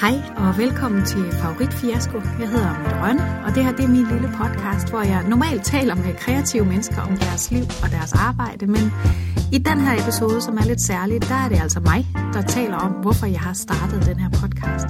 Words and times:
Hej 0.00 0.22
og 0.36 0.58
velkommen 0.58 1.04
til 1.04 1.32
Favorit 1.32 1.72
Fiasko. 1.72 2.18
Jeg 2.40 2.48
hedder 2.48 2.72
Mette 2.78 3.22
og 3.44 3.54
det 3.54 3.64
her 3.64 3.72
det 3.72 3.84
er 3.84 3.88
min 3.88 4.06
lille 4.12 4.28
podcast, 4.40 4.90
hvor 4.90 5.02
jeg 5.02 5.28
normalt 5.28 5.64
taler 5.64 5.94
med 5.94 6.14
kreative 6.18 6.64
mennesker 6.64 7.02
om 7.02 7.16
deres 7.16 7.50
liv 7.50 7.64
og 7.82 7.88
deres 7.90 8.12
arbejde, 8.12 8.66
men 8.66 8.84
i 9.52 9.58
den 9.58 9.78
her 9.80 9.94
episode, 10.02 10.40
som 10.40 10.56
er 10.56 10.64
lidt 10.64 10.82
særlig, 10.82 11.22
der 11.22 11.34
er 11.34 11.48
det 11.48 11.60
altså 11.60 11.80
mig, 11.80 12.06
der 12.34 12.42
taler 12.42 12.76
om, 12.76 12.92
hvorfor 12.92 13.26
jeg 13.26 13.40
har 13.40 13.52
startet 13.52 14.06
den 14.06 14.18
her 14.18 14.30
podcast. 14.40 14.88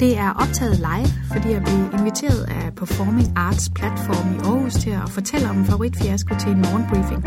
Det 0.00 0.18
er 0.18 0.30
optaget 0.42 0.76
live, 0.76 1.10
fordi 1.32 1.48
jeg 1.56 1.62
blev 1.62 2.00
inviteret 2.00 2.42
af 2.58 2.74
Performing 2.74 3.28
Arts 3.36 3.70
platform 3.74 4.34
i 4.34 4.38
Aarhus 4.38 4.74
til 4.74 4.90
at 4.90 5.08
fortælle 5.10 5.50
om 5.50 5.64
Favorit 5.64 5.96
Fiasko 5.96 6.34
til 6.40 6.50
en 6.50 6.60
morgenbriefing. 6.66 7.22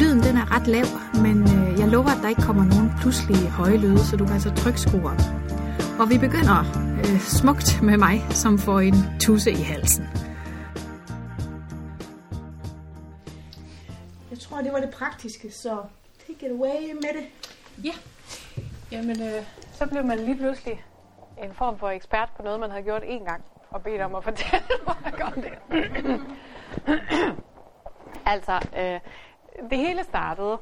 Lyden 0.00 0.20
den 0.22 0.36
er 0.36 0.56
ret 0.56 0.66
lav, 0.66 0.88
men 1.24 1.36
øh, 1.42 1.80
jeg 1.80 1.88
lover, 1.88 2.10
at 2.16 2.18
der 2.22 2.28
ikke 2.28 2.42
kommer 2.42 2.64
nogen 2.64 2.92
pludselige 3.00 3.48
høje 3.48 3.76
lyde, 3.76 3.98
så 3.98 4.16
du 4.16 4.24
kan 4.24 4.34
altså 4.34 4.50
trykke 4.54 4.80
skruer. 4.80 5.45
Og 6.00 6.10
vi 6.10 6.18
begynder 6.18 6.58
øh, 6.98 7.20
smukt 7.20 7.82
med 7.82 7.96
mig, 7.96 8.22
som 8.30 8.58
får 8.58 8.80
en 8.80 8.94
tusse 9.20 9.50
i 9.50 9.62
halsen. 9.62 10.04
Jeg 14.30 14.38
tror, 14.38 14.58
det 14.62 14.72
var 14.72 14.80
det 14.80 14.90
praktiske, 14.90 15.50
så 15.50 15.82
take 16.26 16.46
it 16.46 16.52
away 16.52 16.94
med 16.94 17.20
det. 17.20 17.26
Ja, 17.84 17.92
jamen 18.92 19.22
øh, 19.22 19.42
så 19.72 19.86
blev 19.86 20.04
man 20.04 20.18
lige 20.18 20.36
pludselig 20.36 20.84
en 21.42 21.54
form 21.54 21.78
for 21.78 21.88
ekspert 21.88 22.28
på 22.36 22.42
noget, 22.42 22.60
man 22.60 22.70
havde 22.70 22.84
gjort 22.84 23.02
én 23.02 23.24
gang, 23.24 23.44
og 23.70 23.82
bedt 23.82 24.00
om 24.00 24.14
at 24.14 24.24
fortælle 24.24 24.66
mig 24.86 25.24
om 25.26 25.32
det. 25.32 25.52
altså, 28.34 28.68
øh, 28.76 29.00
det 29.70 29.78
hele 29.78 30.04
startede 30.04 30.58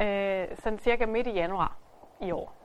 øh, 0.00 0.46
sådan 0.62 0.78
cirka 0.78 1.06
midt 1.06 1.26
i 1.26 1.32
januar 1.32 1.76
i 2.22 2.30
år, 2.30 2.59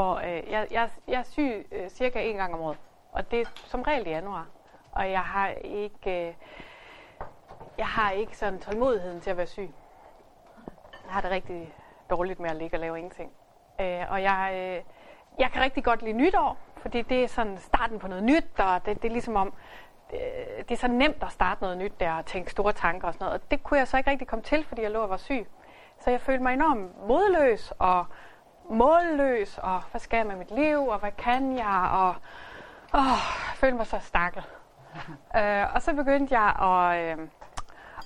hvor 0.00 0.14
øh, 0.14 0.50
jeg, 0.50 0.66
jeg, 0.70 0.90
jeg 1.08 1.18
er 1.18 1.22
syg 1.22 1.66
øh, 1.72 1.88
cirka 1.88 2.22
en 2.22 2.36
gang 2.36 2.54
om 2.54 2.60
året, 2.60 2.78
og 3.12 3.30
det 3.30 3.40
er 3.40 3.44
som 3.54 3.82
regel 3.82 4.06
i 4.06 4.10
januar, 4.10 4.46
og 4.92 5.10
jeg 5.10 5.20
har 5.20 5.48
ikke, 5.48 6.28
øh, 6.28 6.34
jeg 7.78 7.86
har 7.86 8.10
ikke 8.10 8.36
sådan 8.36 8.60
tålmodigheden 8.60 9.20
til 9.20 9.30
at 9.30 9.36
være 9.36 9.46
syg. 9.46 9.70
Jeg 11.04 11.12
har 11.12 11.20
det 11.20 11.30
rigtig 11.30 11.74
dårligt 12.10 12.40
med 12.40 12.50
at 12.50 12.56
ligge 12.56 12.76
og 12.76 12.80
lave 12.80 12.98
ingenting. 12.98 13.32
Øh, 13.80 14.04
og 14.10 14.22
jeg, 14.22 14.50
øh, 14.54 14.82
jeg 15.38 15.50
kan 15.52 15.62
rigtig 15.62 15.84
godt 15.84 16.02
lide 16.02 16.16
nytår, 16.16 16.58
fordi 16.76 17.02
det 17.02 17.24
er 17.24 17.28
sådan 17.28 17.58
starten 17.58 17.98
på 17.98 18.08
noget 18.08 18.24
nyt, 18.24 18.60
og 18.60 18.86
det, 18.86 19.02
det 19.02 19.08
er 19.08 19.12
ligesom 19.12 19.36
om, 19.36 19.52
øh, 20.12 20.18
det 20.58 20.70
er 20.70 20.76
så 20.76 20.88
nemt 20.88 21.22
at 21.22 21.32
starte 21.32 21.62
noget 21.62 21.78
nyt 21.78 22.00
der, 22.00 22.12
og 22.12 22.26
tænke 22.26 22.50
store 22.50 22.72
tanker 22.72 23.08
og 23.08 23.14
sådan 23.14 23.24
noget. 23.24 23.40
Og 23.40 23.50
det 23.50 23.62
kunne 23.62 23.78
jeg 23.78 23.88
så 23.88 23.96
ikke 23.96 24.10
rigtig 24.10 24.28
komme 24.28 24.42
til, 24.42 24.64
fordi 24.64 24.82
jeg 24.82 24.90
lå 24.90 25.02
og 25.02 25.10
var 25.10 25.16
syg. 25.16 25.46
Så 25.98 26.10
jeg 26.10 26.20
følte 26.20 26.42
mig 26.42 26.52
enormt 26.52 27.08
modløs 27.08 27.72
og 27.78 28.06
målløs, 28.70 29.58
og 29.58 29.80
hvad 29.90 30.00
skal 30.00 30.16
jeg 30.16 30.26
med 30.26 30.36
mit 30.36 30.50
liv, 30.50 30.86
og 30.86 30.98
hvad 30.98 31.12
kan 31.12 31.56
jeg, 31.56 31.90
og 31.92 32.14
åh, 32.94 33.06
jeg 33.48 33.56
følte 33.56 33.76
mig 33.76 33.86
så 33.86 33.98
stakkel. 33.98 34.42
øh, 35.38 35.74
og 35.74 35.82
så 35.82 35.94
begyndte 35.94 36.40
jeg 36.40 36.48
at, 36.48 37.18
øh, 37.18 37.28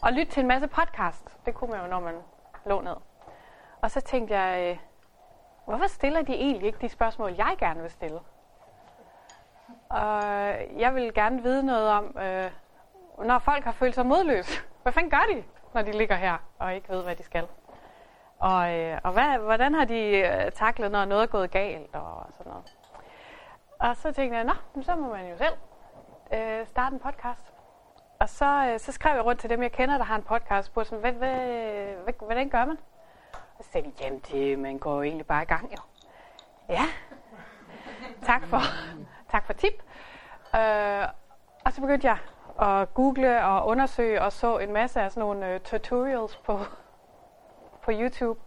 at 0.06 0.12
lytte 0.14 0.32
til 0.32 0.40
en 0.40 0.46
masse 0.46 0.68
podcast. 0.68 1.38
Det 1.46 1.54
kunne 1.54 1.70
man 1.70 1.80
jo, 1.80 1.86
når 1.86 2.00
man 2.00 2.14
lå 2.66 2.80
ned. 2.80 2.96
Og 3.80 3.90
så 3.90 4.00
tænkte 4.00 4.38
jeg, 4.38 4.70
øh, 4.70 4.78
hvorfor 5.64 5.86
stiller 5.86 6.22
de 6.22 6.34
egentlig 6.34 6.66
ikke 6.66 6.78
de 6.80 6.88
spørgsmål, 6.88 7.34
jeg 7.36 7.56
gerne 7.58 7.80
vil 7.80 7.90
stille? 7.90 8.20
Og 9.88 10.22
jeg 10.78 10.94
vil 10.94 11.14
gerne 11.14 11.42
vide 11.42 11.62
noget 11.62 11.88
om, 11.88 12.18
øh, 12.18 12.50
når 13.24 13.38
folk 13.38 13.64
har 13.64 13.72
følt 13.72 13.94
sig 13.94 14.06
modløse. 14.06 14.62
Hvad 14.82 14.92
fanden 14.92 15.10
gør 15.10 15.24
de, 15.34 15.44
når 15.74 15.82
de 15.82 15.92
ligger 15.92 16.16
her 16.16 16.36
og 16.58 16.74
ikke 16.74 16.88
ved, 16.88 17.02
hvad 17.02 17.16
de 17.16 17.22
skal? 17.22 17.46
Og, 18.44 18.74
øh, 18.74 18.98
og 19.04 19.12
hvad, 19.12 19.38
hvordan 19.38 19.74
har 19.74 19.84
de 19.84 20.00
øh, 20.00 20.52
taklet, 20.52 20.90
når 20.90 21.04
noget 21.04 21.22
er 21.22 21.26
gået 21.26 21.50
galt 21.50 21.94
og 21.94 22.26
sådan 22.36 22.52
noget? 22.52 22.76
Og 23.78 23.96
så 23.96 24.12
tænkte 24.12 24.36
jeg, 24.36 24.44
nå, 24.44 24.82
så 24.82 24.96
må 24.96 25.12
man 25.12 25.30
jo 25.30 25.36
selv 25.36 25.54
øh, 26.34 26.66
starte 26.66 26.94
en 26.94 27.00
podcast. 27.00 27.52
Og 28.18 28.28
så, 28.28 28.70
øh, 28.72 28.80
så 28.80 28.92
skrev 28.92 29.14
jeg 29.14 29.24
rundt 29.24 29.40
til 29.40 29.50
dem, 29.50 29.62
jeg 29.62 29.72
kender, 29.72 29.96
der 29.96 30.04
har 30.04 30.16
en 30.16 30.22
podcast, 30.22 30.72
og 30.74 30.86
sådan, 30.86 31.00
hvad, 31.00 31.12
hvad, 31.12 31.36
hvad, 32.04 32.14
hvordan 32.18 32.48
gør 32.48 32.64
man? 32.64 32.78
Og 33.58 33.64
så 33.64 33.70
sagde 33.70 33.86
de, 33.86 33.92
jamen 34.04 34.18
det, 34.18 34.58
man 34.58 34.78
går 34.78 34.94
jo 34.94 35.02
egentlig 35.02 35.26
bare 35.26 35.42
i 35.42 35.46
gang 35.46 35.72
jo. 35.72 35.82
Ja, 36.68 36.84
tak 38.22 38.46
for, 38.46 38.60
tak 39.32 39.46
for 39.46 39.52
tip. 39.52 39.82
Øh, 40.54 41.08
og 41.64 41.72
så 41.72 41.80
begyndte 41.80 42.06
jeg 42.06 42.18
at 42.60 42.94
google 42.94 43.44
og 43.44 43.66
undersøge 43.66 44.22
og 44.22 44.32
så 44.32 44.58
en 44.58 44.72
masse 44.72 45.00
af 45.00 45.10
sådan 45.10 45.20
nogle 45.20 45.48
øh, 45.48 45.60
tutorials 45.60 46.36
på, 46.36 46.58
på 47.84 47.90
YouTube. 47.94 48.40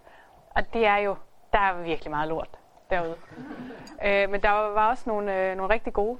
Og 0.49 0.73
det 0.73 0.85
er 0.85 0.97
jo, 0.97 1.15
der 1.53 1.59
er 1.59 1.81
virkelig 1.81 2.11
meget 2.11 2.29
lort 2.29 2.49
derude. 2.89 3.15
øh, 4.05 4.29
men 4.29 4.41
der 4.41 4.49
var 4.49 4.89
også 4.89 5.03
nogle, 5.07 5.35
øh, 5.35 5.57
nogle 5.57 5.73
rigtig 5.73 5.93
gode. 5.93 6.19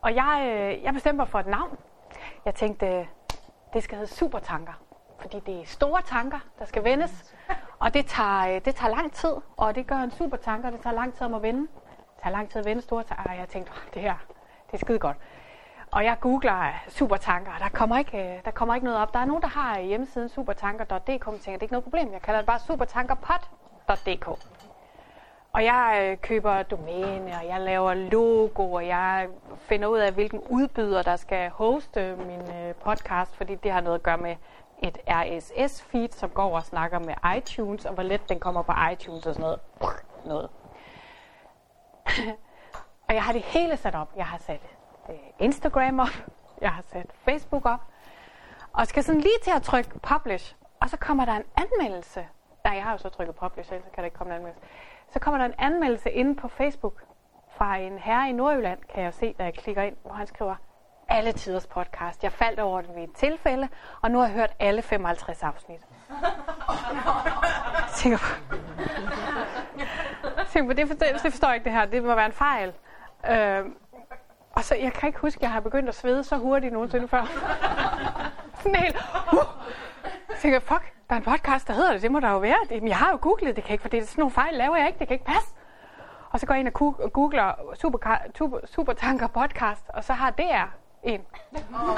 Og 0.00 0.14
jeg, 0.14 0.42
øh, 0.46 0.82
jeg 0.82 0.92
bestemte 0.92 1.16
mig 1.16 1.28
for 1.28 1.38
et 1.38 1.46
navn. 1.46 1.78
Jeg 2.44 2.54
tænkte, 2.54 3.08
det 3.72 3.82
skal 3.82 3.98
hedde 3.98 4.14
Supertanker. 4.14 4.72
Fordi 5.18 5.40
det 5.40 5.60
er 5.60 5.66
store 5.66 6.02
tanker, 6.02 6.38
der 6.58 6.64
skal 6.64 6.84
vendes. 6.84 7.34
Og 7.78 7.94
det 7.94 8.06
tager, 8.06 8.58
det 8.58 8.74
tager 8.74 8.94
lang 8.94 9.12
tid, 9.12 9.34
og 9.56 9.74
det 9.74 9.86
gør 9.86 9.96
en 9.96 10.10
supertanker. 10.10 10.70
Det 10.70 10.80
tager 10.80 10.94
lang 10.94 11.14
tid 11.14 11.22
om 11.22 11.34
at 11.34 11.42
vende. 11.42 11.60
Det 11.60 12.22
tager 12.22 12.32
lang 12.32 12.50
tid 12.50 12.60
at 12.60 12.64
vende 12.66 12.82
store 12.82 13.02
tanker. 13.02 13.30
Og 13.30 13.38
jeg 13.38 13.48
tænkte, 13.48 13.72
det 13.94 14.02
her, 14.02 14.14
det 14.66 14.74
er 14.74 14.78
skide 14.78 14.98
godt. 14.98 15.16
Og 15.92 16.04
jeg 16.04 16.16
googler 16.20 16.72
supertanker, 16.88 17.52
og 17.52 17.60
der 17.60 17.68
kommer, 17.68 17.98
ikke, 17.98 18.18
øh, 18.18 18.44
der 18.44 18.50
kommer 18.50 18.74
ikke 18.74 18.84
noget 18.84 19.00
op. 19.00 19.14
Der 19.14 19.20
er 19.20 19.24
nogen, 19.24 19.42
der 19.42 19.48
har 19.48 19.80
hjemmesiden 19.80 20.28
supertanker.dk, 20.28 21.26
men 21.26 21.38
tænker, 21.38 21.38
det 21.38 21.46
er 21.46 21.62
ikke 21.62 21.72
noget 21.72 21.84
problem. 21.84 22.12
Jeg 22.12 22.22
kalder 22.22 22.40
det 22.40 22.46
bare 22.46 22.58
supertankerpot.dk. 22.58 24.28
Og 25.52 25.64
jeg 25.64 25.98
øh, 26.02 26.16
køber 26.16 26.62
domæne, 26.62 27.36
og 27.40 27.46
jeg 27.48 27.60
laver 27.60 27.94
logo, 27.94 28.72
og 28.72 28.86
jeg 28.86 29.28
finder 29.58 29.88
ud 29.88 29.98
af, 29.98 30.12
hvilken 30.12 30.40
udbyder, 30.50 31.02
der 31.02 31.16
skal 31.16 31.50
hoste 31.50 32.16
min 32.16 32.40
øh, 32.40 32.74
podcast, 32.74 33.36
fordi 33.36 33.54
det 33.54 33.72
har 33.72 33.80
noget 33.80 33.98
at 33.98 34.02
gøre 34.02 34.18
med 34.18 34.36
et 34.82 34.98
RSS-feed, 35.08 36.08
som 36.10 36.30
går 36.30 36.56
og 36.56 36.64
snakker 36.64 36.98
med 36.98 37.14
iTunes, 37.36 37.84
og 37.84 37.94
hvor 37.94 38.02
let 38.02 38.28
den 38.28 38.40
kommer 38.40 38.62
på 38.62 38.72
iTunes 38.92 39.26
og 39.26 39.34
sådan 39.34 39.42
noget. 39.42 39.60
noget. 40.24 40.50
og 43.08 43.14
jeg 43.14 43.22
har 43.22 43.32
det 43.32 43.42
hele 43.42 43.76
sat 43.76 43.94
op. 43.94 44.08
Jeg 44.16 44.26
har 44.26 44.38
sat 44.38 44.60
øh, 45.08 45.16
Instagram 45.38 46.00
op, 46.00 46.08
jeg 46.60 46.70
har 46.70 46.82
sat 46.82 47.06
Facebook 47.24 47.66
op, 47.66 47.80
og 48.72 48.86
skal 48.86 49.04
sådan 49.04 49.20
lige 49.20 49.38
til 49.42 49.50
at 49.50 49.62
trykke 49.62 49.98
publish, 49.98 50.56
og 50.80 50.90
så 50.90 50.96
kommer 50.96 51.24
der 51.24 51.32
en 51.32 51.44
anmeldelse. 51.56 52.28
Nej, 52.64 52.74
jeg 52.74 52.84
har 52.84 52.92
jo 52.92 52.98
så 52.98 53.08
trykket 53.08 53.36
publish, 53.36 53.72
ellers 53.72 53.88
kan 53.94 53.98
der 53.98 54.04
ikke 54.04 54.16
komme 54.16 54.32
en 54.32 54.36
anmeldelse. 54.36 54.66
Så 55.12 55.18
kommer 55.18 55.38
der 55.38 55.44
en 55.44 55.54
anmeldelse 55.58 56.10
inde 56.10 56.36
på 56.36 56.48
Facebook 56.48 57.02
fra 57.56 57.76
en 57.76 57.98
herre 57.98 58.28
i 58.28 58.32
Nordjylland, 58.32 58.78
kan 58.94 59.02
jeg 59.04 59.14
se, 59.14 59.34
da 59.38 59.44
jeg 59.44 59.54
klikker 59.54 59.82
ind, 59.82 59.96
hvor 60.02 60.12
han 60.12 60.26
skriver, 60.26 60.54
alle 61.08 61.32
tiders 61.32 61.66
podcast. 61.66 62.24
Jeg 62.24 62.32
faldt 62.32 62.60
over 62.60 62.80
den 62.80 62.94
ved 62.96 63.02
et 63.02 63.12
tilfælde, 63.14 63.68
og 64.02 64.10
nu 64.10 64.18
har 64.18 64.26
jeg 64.26 64.34
hørt 64.34 64.54
alle 64.58 64.82
55 64.82 65.42
afsnit. 65.42 65.80
Tænker 67.96 68.18
på, 68.18 68.56
tænker 70.52 70.68
på 70.68 70.72
det, 70.72 70.88
forstår, 70.88 71.06
det 71.06 71.20
forstår 71.20 71.48
jeg 71.48 71.54
ikke 71.54 71.64
det 71.64 71.72
her. 71.72 71.84
Det 71.84 72.02
må 72.02 72.14
være 72.14 72.26
en 72.26 72.32
fejl. 72.32 72.72
Øh, 73.30 73.64
og 74.52 74.64
så, 74.64 74.74
jeg 74.74 74.92
kan 74.92 75.06
ikke 75.06 75.18
huske, 75.18 75.38
at 75.38 75.42
jeg 75.42 75.50
har 75.50 75.60
begyndt 75.60 75.88
at 75.88 75.94
svede 75.94 76.24
så 76.24 76.36
hurtigt 76.36 76.72
nogensinde 76.72 77.08
før. 77.08 77.24
Sådan 78.54 78.74
helt, 78.74 78.96
uh. 79.32 79.38
Så 80.34 80.40
tænker, 80.42 80.60
fuck, 80.60 80.92
der 81.08 81.14
er 81.14 81.16
en 81.16 81.24
podcast, 81.24 81.68
der 81.68 81.74
hedder 81.74 81.92
det, 81.92 82.02
det 82.02 82.12
må 82.12 82.20
der 82.20 82.30
jo 82.30 82.38
være. 82.38 82.56
Det, 82.68 82.82
men 82.82 82.88
jeg 82.88 82.96
har 82.96 83.10
jo 83.10 83.18
googlet, 83.20 83.56
det 83.56 83.64
kan 83.64 83.72
ikke, 83.72 83.82
for 83.82 83.88
det 83.88 83.98
er 83.98 84.06
sådan 84.06 84.22
nogle 84.22 84.32
fejl, 84.32 84.54
laver 84.54 84.76
jeg 84.76 84.86
ikke, 84.86 84.98
det 84.98 85.08
kan 85.08 85.14
ikke 85.14 85.24
passe. 85.24 85.54
Og 86.30 86.40
så 86.40 86.46
går 86.46 86.54
jeg 86.54 86.60
ind 86.60 86.68
og 86.68 87.12
googler 87.12 87.52
super, 87.74 88.16
super, 88.38 88.58
Supertanker 88.64 89.26
podcast, 89.26 89.84
og 89.88 90.04
så 90.04 90.12
har 90.12 90.30
DR 90.30 90.64
en. 91.02 91.20
Oh. 91.74 91.96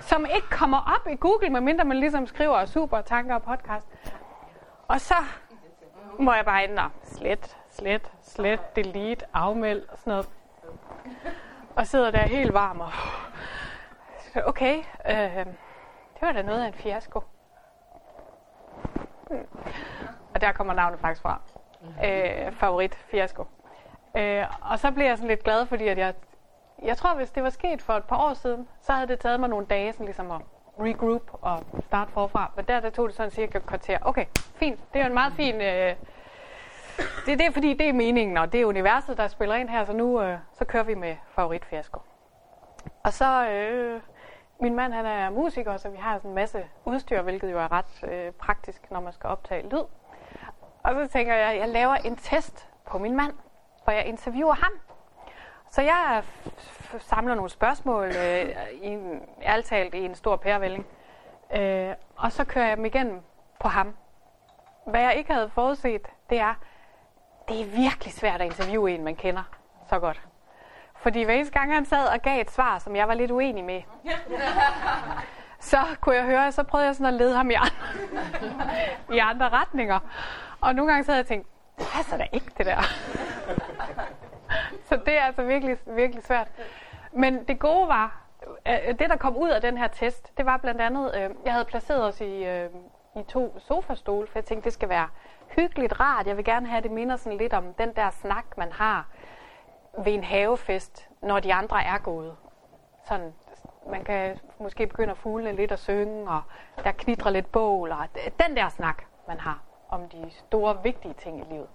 Som 0.00 0.26
ikke 0.34 0.48
kommer 0.50 0.78
op 0.78 1.12
i 1.12 1.16
Google, 1.16 1.50
medmindre 1.50 1.84
man 1.84 1.96
ligesom 1.96 2.26
skriver 2.26 2.64
Supertanker 2.64 3.38
podcast. 3.38 3.88
Og 4.88 5.00
så 5.00 5.14
må 6.18 6.32
jeg 6.32 6.44
bare 6.44 6.64
ind 6.64 6.78
og 6.78 6.90
slet, 7.02 7.56
slet, 7.70 8.12
slet, 8.22 8.76
delete, 8.76 9.24
afmeld 9.34 9.82
og 9.88 9.98
sådan 9.98 10.10
noget. 10.10 10.28
Og 11.76 11.86
sidder 11.86 12.10
der 12.10 12.18
helt 12.18 12.54
varm 12.54 12.80
og... 12.80 12.92
Okay, 14.46 14.78
øh, 15.10 15.46
det 16.14 16.22
var 16.22 16.32
da 16.32 16.42
noget 16.42 16.62
af 16.62 16.66
en 16.66 16.74
fiasko. 16.74 17.22
Og 20.34 20.40
der 20.40 20.52
kommer 20.52 20.74
navnet 20.74 21.00
faktisk 21.00 21.22
fra. 21.22 21.40
Øh, 22.04 22.52
favorit 22.52 22.94
fiasko. 22.94 23.46
Øh, 24.16 24.44
og 24.70 24.78
så 24.78 24.90
blev 24.90 25.06
jeg 25.06 25.16
sådan 25.16 25.28
lidt 25.28 25.44
glad, 25.44 25.66
fordi 25.66 25.88
at 25.88 25.98
jeg, 25.98 26.14
jeg 26.82 26.96
tror, 26.96 27.14
hvis 27.14 27.30
det 27.30 27.42
var 27.42 27.50
sket 27.50 27.82
for 27.82 27.92
et 27.92 28.04
par 28.04 28.16
år 28.16 28.34
siden, 28.34 28.68
så 28.80 28.92
havde 28.92 29.06
det 29.06 29.20
taget 29.20 29.40
mig 29.40 29.48
nogle 29.48 29.66
dage 29.66 29.92
sådan 29.92 30.06
ligesom 30.06 30.30
at 30.30 30.40
regroup 30.80 31.30
og 31.32 31.64
starte 31.86 32.12
forfra. 32.12 32.52
Men 32.56 32.64
der, 32.64 32.80
der 32.80 32.90
tog 32.90 33.08
det 33.08 33.16
sådan 33.16 33.30
cirka 33.30 33.58
et 33.58 33.66
kvarter. 33.66 33.98
Okay, 34.02 34.24
fint. 34.34 34.80
Det 34.92 35.00
er 35.00 35.04
jo 35.04 35.08
en 35.08 35.14
meget 35.14 35.32
fin... 35.32 35.60
Øh, 35.60 35.94
det, 37.26 37.38
det 37.38 37.46
er 37.46 37.50
fordi, 37.52 37.74
det 37.74 37.88
er 37.88 37.92
meningen, 37.92 38.36
og 38.36 38.52
det 38.52 38.60
er 38.60 38.64
universet, 38.66 39.16
der 39.16 39.28
spiller 39.28 39.54
ind 39.54 39.68
her, 39.68 39.84
så 39.84 39.92
nu 39.92 40.22
øh, 40.22 40.38
så 40.52 40.64
kører 40.64 40.82
vi 40.82 40.94
med 40.94 41.16
favoritfiasko. 41.28 42.00
Og 43.02 43.12
så, 43.12 43.48
øh, 43.48 44.00
min 44.60 44.74
mand 44.74 44.92
han 44.92 45.06
er 45.06 45.30
musiker, 45.30 45.76
så 45.76 45.88
vi 45.88 45.96
har 45.96 46.16
sådan 46.16 46.30
en 46.30 46.34
masse 46.34 46.64
udstyr, 46.84 47.22
hvilket 47.22 47.52
jo 47.52 47.58
er 47.58 47.72
ret 47.72 48.04
øh, 48.12 48.32
praktisk, 48.32 48.90
når 48.90 49.00
man 49.00 49.12
skal 49.12 49.30
optage 49.30 49.68
lyd. 49.68 49.82
Og 50.82 50.94
så 50.94 51.06
tænker 51.12 51.34
jeg, 51.34 51.58
jeg 51.58 51.68
laver 51.68 51.94
en 51.94 52.16
test 52.16 52.68
på 52.86 52.98
min 52.98 53.16
mand, 53.16 53.32
hvor 53.84 53.92
jeg 53.92 54.06
interviewer 54.06 54.54
ham 54.54 54.72
Så 55.70 55.82
jeg 55.82 56.22
f- 56.58 56.98
samler 56.98 57.34
nogle 57.34 57.50
spørgsmål, 57.50 58.04
øh, 58.04 58.48
i 58.72 58.86
en, 58.86 59.22
ærligt 59.42 59.66
talt 59.68 59.94
i 59.94 60.04
en 60.04 60.14
stor 60.14 60.36
pærevælling. 60.36 60.86
Øh, 61.56 61.94
og 62.16 62.32
så 62.32 62.44
kører 62.44 62.66
jeg 62.68 62.76
dem 62.76 62.84
igennem 62.84 63.20
på 63.60 63.68
ham. 63.68 63.94
Hvad 64.86 65.00
jeg 65.00 65.14
ikke 65.14 65.32
havde 65.32 65.50
forudset, 65.50 66.06
det 66.30 66.38
er, 66.40 66.54
det 67.48 67.60
er 67.60 67.64
virkelig 67.64 68.12
svært 68.12 68.40
at 68.40 68.46
interviewe 68.46 68.92
en, 68.92 69.04
man 69.04 69.16
kender 69.16 69.42
så 69.88 69.98
godt. 69.98 70.20
Fordi 70.96 71.22
hver 71.22 71.34
eneste 71.34 71.58
gang 71.58 71.74
han 71.74 71.84
sad 71.84 72.06
og 72.06 72.20
gav 72.22 72.40
et 72.40 72.50
svar, 72.50 72.78
som 72.78 72.96
jeg 72.96 73.08
var 73.08 73.14
lidt 73.14 73.30
uenig 73.30 73.64
med, 73.64 73.82
så 75.70 75.78
kunne 76.00 76.14
jeg 76.14 76.24
høre, 76.24 76.52
så 76.52 76.62
prøvede 76.62 76.86
jeg 76.86 76.94
sådan 76.94 77.14
at 77.14 77.20
lede 77.20 77.36
ham 77.36 77.50
i 77.50 77.54
andre, 77.54 77.76
i 79.16 79.18
andre 79.18 79.48
retninger. 79.48 79.98
Og 80.60 80.74
nogle 80.74 80.92
gange 80.92 81.04
så 81.04 81.12
havde 81.12 81.18
jeg 81.18 81.26
tænkt, 81.26 81.48
det 81.78 81.86
passer 81.94 82.16
da 82.16 82.26
ikke, 82.32 82.50
det 82.58 82.66
der. 82.66 82.82
så 84.88 84.96
det 85.06 85.18
er 85.18 85.22
altså 85.22 85.42
virkelig, 85.42 85.78
virkelig 85.86 86.24
svært. 86.24 86.48
Men 87.12 87.44
det 87.44 87.58
gode 87.58 87.88
var, 87.88 88.22
øh, 88.66 88.98
det 88.98 89.10
der 89.10 89.16
kom 89.16 89.36
ud 89.36 89.48
af 89.48 89.60
den 89.60 89.78
her 89.78 89.88
test, 89.88 90.32
det 90.36 90.46
var 90.46 90.56
blandt 90.56 90.80
andet, 90.80 91.14
øh, 91.14 91.30
jeg 91.44 91.52
havde 91.52 91.64
placeret 91.64 92.04
os 92.04 92.20
i, 92.20 92.44
øh, 92.44 92.70
i 93.16 93.22
to 93.28 93.58
sofastole, 93.58 94.26
for 94.26 94.38
jeg 94.38 94.44
tænkte, 94.44 94.64
det 94.64 94.72
skal 94.72 94.88
være 94.88 95.08
hyggeligt, 95.48 96.00
rart. 96.00 96.26
Jeg 96.26 96.36
vil 96.36 96.44
gerne 96.44 96.66
have, 96.66 96.82
det 96.82 96.90
minder 96.90 97.16
sådan 97.16 97.38
lidt 97.38 97.52
om 97.52 97.74
den 97.74 97.96
der 97.96 98.10
snak, 98.10 98.58
man 98.58 98.72
har 98.72 99.06
ved 99.98 100.12
en 100.12 100.24
havefest, 100.24 101.08
når 101.22 101.40
de 101.40 101.54
andre 101.54 101.84
er 101.84 101.98
gået. 101.98 102.36
Sådan, 103.08 103.34
man 103.90 104.04
kan 104.04 104.38
måske 104.60 104.86
begynde 104.86 105.10
at 105.10 105.18
fugle 105.18 105.52
lidt 105.52 105.72
og 105.72 105.78
synge, 105.78 106.30
og 106.30 106.42
der 106.84 106.92
knitrer 106.92 107.30
lidt 107.30 107.52
bål, 107.52 107.92
og 107.92 108.08
den 108.46 108.56
der 108.56 108.68
snak, 108.68 109.02
man 109.28 109.40
har 109.40 109.62
om 109.88 110.08
de 110.08 110.30
store, 110.30 110.82
vigtige 110.82 111.14
ting 111.14 111.40
i 111.40 111.44
livet. 111.52 111.68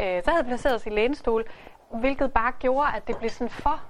Øh, 0.00 0.24
så 0.24 0.30
havde 0.30 0.42
jeg 0.42 0.46
placeret 0.46 0.74
os 0.74 0.86
i 0.86 0.90
lænestol, 0.90 1.44
hvilket 1.90 2.32
bare 2.32 2.52
gjorde, 2.52 2.88
at 2.96 3.06
det 3.06 3.18
blev 3.18 3.30
sådan 3.30 3.50
for 3.50 3.80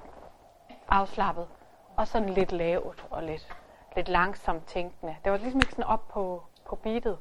afslappet, 0.89 1.49
og 1.97 2.09
sådan 2.09 2.29
lidt 2.29 2.53
lavt 2.53 3.07
og 3.11 3.23
lidt, 3.23 3.57
lidt 3.97 4.09
langsomt 4.09 4.67
tænkende. 4.67 5.17
Det 5.25 5.33
var 5.33 5.39
ligesom 5.39 5.61
ikke 5.61 5.73
sådan 5.73 5.85
op 5.85 6.09
på, 6.09 6.43
på 6.67 6.77
beatet. 6.77 7.19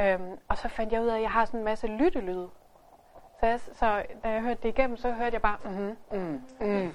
Øhm, 0.00 0.38
og 0.48 0.58
så 0.58 0.68
fandt 0.68 0.92
jeg 0.92 1.02
ud 1.02 1.06
af, 1.06 1.16
at 1.16 1.22
jeg 1.22 1.30
har 1.30 1.44
sådan 1.44 1.60
en 1.60 1.64
masse 1.64 1.86
lyttelyde. 1.86 2.48
Så, 3.40 3.46
jeg, 3.46 3.60
så 3.60 4.02
da 4.24 4.28
jeg 4.28 4.42
hørte 4.42 4.60
det 4.62 4.68
igennem, 4.68 4.96
så 4.96 5.12
hørte 5.12 5.34
jeg 5.34 5.42
bare, 5.42 5.56
mm-hmm, 5.64 5.96
mm, 6.12 6.18
mm, 6.60 6.66
mm, 6.66 6.90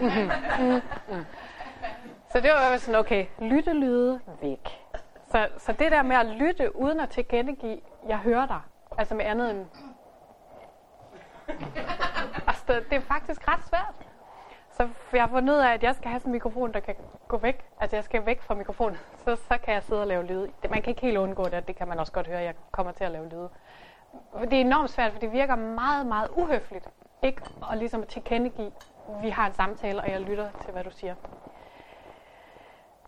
mm, 0.00 0.30
mm, 0.58 0.80
mm. 1.08 1.24
Så 2.32 2.40
det 2.40 2.50
var 2.50 2.76
sådan, 2.76 3.00
okay, 3.00 3.26
lyttelyde 3.38 4.20
væk. 4.40 4.68
Så, 5.26 5.48
så 5.58 5.72
det 5.72 5.92
der 5.92 6.02
med 6.02 6.16
at 6.16 6.26
lytte 6.26 6.76
uden 6.76 7.00
at 7.00 7.10
tilkendegive, 7.10 7.80
jeg 8.08 8.18
hører 8.18 8.46
dig, 8.46 8.60
altså 8.98 9.14
med 9.14 9.24
andet 9.24 9.50
end... 9.50 9.66
Altså, 12.46 12.82
det 12.90 12.96
er 12.96 13.00
faktisk 13.00 13.48
ret 13.48 13.64
svært. 13.64 14.07
Så 14.78 14.88
jeg 15.12 15.22
har 15.22 15.28
fundet 15.28 15.54
ud 15.54 15.58
af, 15.58 15.72
at 15.72 15.82
jeg 15.82 15.94
skal 15.94 16.08
have 16.08 16.20
sådan 16.20 16.30
en 16.30 16.32
mikrofon, 16.32 16.72
der 16.72 16.80
kan 16.80 16.94
gå 17.28 17.36
væk. 17.36 17.64
Altså 17.80 17.96
jeg 17.96 18.04
skal 18.04 18.26
væk 18.26 18.42
fra 18.42 18.54
mikrofonen, 18.54 18.98
så, 19.24 19.36
så 19.36 19.58
kan 19.58 19.74
jeg 19.74 19.82
sidde 19.82 20.00
og 20.00 20.06
lave 20.06 20.24
lyde. 20.24 20.52
Man 20.70 20.82
kan 20.82 20.90
ikke 20.90 21.00
helt 21.00 21.16
undgå 21.16 21.44
det, 21.44 21.68
det 21.68 21.76
kan 21.76 21.88
man 21.88 21.98
også 21.98 22.12
godt 22.12 22.26
høre, 22.26 22.38
at 22.38 22.44
jeg 22.44 22.54
kommer 22.70 22.92
til 22.92 23.04
at 23.04 23.10
lave 23.10 23.28
lyde. 23.28 23.48
Det 24.40 24.52
er 24.52 24.60
enormt 24.60 24.90
svært, 24.90 25.12
for 25.12 25.18
det 25.18 25.32
virker 25.32 25.56
meget, 25.56 26.06
meget 26.06 26.28
uhøfligt. 26.36 26.88
Ikke 27.22 27.42
ligesom 27.42 27.70
at 27.72 27.78
ligesom 27.78 28.02
tilkendegive, 28.06 28.72
vi 29.22 29.28
har 29.30 29.46
en 29.46 29.54
samtale, 29.54 30.00
og 30.00 30.10
jeg 30.10 30.20
lytter 30.20 30.48
til, 30.60 30.72
hvad 30.72 30.84
du 30.84 30.90
siger. 30.90 31.14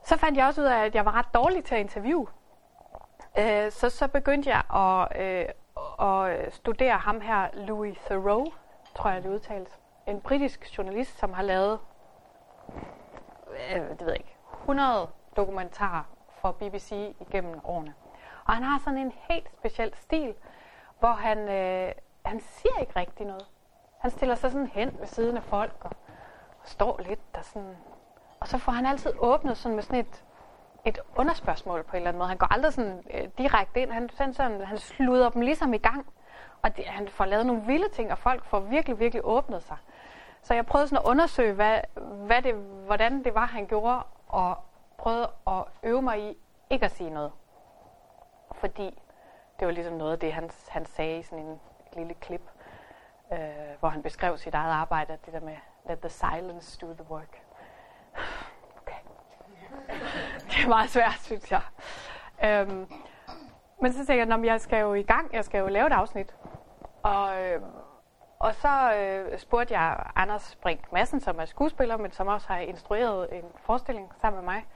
Så 0.02 0.16
fandt 0.16 0.38
jeg 0.38 0.46
også 0.46 0.60
ud 0.60 0.66
af, 0.66 0.84
at 0.84 0.94
jeg 0.94 1.04
var 1.04 1.14
ret 1.18 1.34
dårlig 1.34 1.64
til 1.64 1.74
at 1.74 1.80
interviewe. 1.80 2.26
Øh, 3.38 3.70
så 3.70 3.90
så 3.90 4.08
begyndte 4.08 4.50
jeg 4.50 4.62
at, 4.74 5.22
øh, 5.22 5.46
at 6.08 6.54
studere 6.54 6.98
ham 6.98 7.20
her, 7.20 7.48
Louis 7.54 7.98
Thoreau, 7.98 8.46
tror 8.96 9.10
jeg 9.10 9.22
det 9.22 9.30
udtales. 9.30 9.78
En 10.10 10.20
britisk 10.20 10.78
journalist, 10.78 11.18
som 11.18 11.32
har 11.32 11.42
lavet, 11.42 11.78
øh, 13.48 13.80
det 13.80 14.00
ved 14.00 14.06
jeg 14.06 14.16
ikke, 14.16 14.36
100 14.60 15.08
dokumentarer 15.36 16.02
for 16.40 16.52
BBC 16.52 17.14
igennem 17.20 17.60
årene. 17.64 17.94
Og 18.44 18.54
han 18.54 18.62
har 18.62 18.78
sådan 18.78 18.98
en 18.98 19.12
helt 19.28 19.50
speciel 19.58 19.92
stil, 19.94 20.34
hvor 20.98 21.12
han, 21.12 21.38
øh, 21.38 21.92
han 22.24 22.40
siger 22.40 22.78
ikke 22.80 22.92
rigtig 22.96 23.26
noget. 23.26 23.46
Han 23.98 24.10
stiller 24.10 24.34
sig 24.34 24.50
sådan 24.50 24.66
hen 24.66 24.96
ved 24.98 25.06
siden 25.06 25.36
af 25.36 25.42
folk 25.42 25.76
og, 25.80 25.90
og 26.62 26.68
står 26.68 27.00
lidt 27.08 27.34
der 27.34 27.42
sådan. 27.42 27.76
Og 28.40 28.48
så 28.48 28.58
får 28.58 28.72
han 28.72 28.86
altid 28.86 29.12
åbnet 29.18 29.56
sådan 29.56 29.74
med 29.74 29.82
sådan 29.82 30.00
et, 30.00 30.24
et 30.84 30.98
underspørgsmål 31.16 31.82
på 31.82 31.90
en 31.90 31.96
eller 31.96 32.08
anden 32.08 32.18
måde. 32.18 32.28
Han 32.28 32.38
går 32.38 32.52
aldrig 32.52 32.72
sådan 32.72 33.04
øh, 33.14 33.28
direkte 33.38 33.80
ind. 33.80 33.90
Han, 33.90 34.10
sådan, 34.10 34.34
sådan, 34.34 34.60
han 34.60 34.78
sluder 34.78 35.30
dem 35.30 35.42
ligesom 35.42 35.74
i 35.74 35.78
gang. 35.78 36.06
Og 36.62 36.76
det, 36.76 36.84
han 36.84 37.08
får 37.08 37.24
lavet 37.24 37.46
nogle 37.46 37.62
vilde 37.66 37.88
ting, 37.88 38.12
og 38.12 38.18
folk 38.18 38.44
får 38.44 38.60
virkelig, 38.60 38.98
virkelig 38.98 39.24
åbnet 39.24 39.62
sig. 39.62 39.76
Så 40.42 40.54
jeg 40.54 40.66
prøvede 40.66 40.88
sådan 40.88 41.04
at 41.04 41.10
undersøge, 41.10 41.52
hvad, 41.52 41.80
hvad 42.26 42.42
det, 42.42 42.54
hvordan 42.86 43.24
det 43.24 43.34
var, 43.34 43.46
han 43.46 43.66
gjorde, 43.66 44.02
og 44.28 44.56
prøvede 44.98 45.30
at 45.46 45.64
øve 45.82 46.02
mig 46.02 46.30
i 46.30 46.36
ikke 46.70 46.84
at 46.84 46.90
sige 46.90 47.10
noget. 47.10 47.32
Fordi 48.52 49.02
det 49.60 49.66
var 49.66 49.72
ligesom 49.72 49.94
noget 49.94 50.12
af 50.12 50.18
det, 50.18 50.32
han, 50.32 50.50
han 50.68 50.86
sagde 50.86 51.18
i 51.18 51.22
sådan 51.22 51.44
en 51.44 51.60
lille 51.92 52.14
klip, 52.14 52.42
øh, 53.32 53.38
hvor 53.80 53.88
han 53.88 54.02
beskrev 54.02 54.38
sit 54.38 54.54
eget 54.54 54.72
arbejde, 54.72 55.18
det 55.26 55.32
der 55.32 55.40
med, 55.40 55.56
let 55.88 55.98
the 56.00 56.08
silence 56.08 56.78
do 56.80 56.92
the 56.92 57.10
work. 57.10 57.42
Okay. 58.82 58.96
Det 60.50 60.64
er 60.64 60.68
meget 60.68 60.90
svært, 60.90 61.18
synes 61.20 61.52
jeg. 61.52 61.62
Øhm, 62.44 62.92
men 63.80 63.92
så 63.92 63.98
tænkte 63.98 64.14
jeg, 64.14 64.38
at 64.38 64.44
jeg 64.44 64.60
skal 64.60 64.80
jo 64.80 64.94
i 64.94 65.02
gang, 65.02 65.32
jeg 65.32 65.44
skal 65.44 65.58
jo 65.58 65.66
lave 65.66 65.86
et 65.86 65.92
afsnit. 65.92 66.34
Og, 67.02 67.42
øh, 67.42 67.62
og 68.40 68.54
så 68.54 68.94
øh, 68.94 69.38
spurgte 69.38 69.78
jeg 69.78 69.96
Anders 70.16 70.58
Brink 70.62 70.92
Madsen, 70.92 71.20
som 71.20 71.38
er 71.40 71.44
skuespiller, 71.44 71.96
men 71.96 72.12
som 72.12 72.26
også 72.26 72.48
har 72.48 72.58
instrueret 72.58 73.28
en 73.38 73.44
forestilling 73.56 74.12
sammen 74.20 74.44
med 74.44 74.54
mig, 74.54 74.66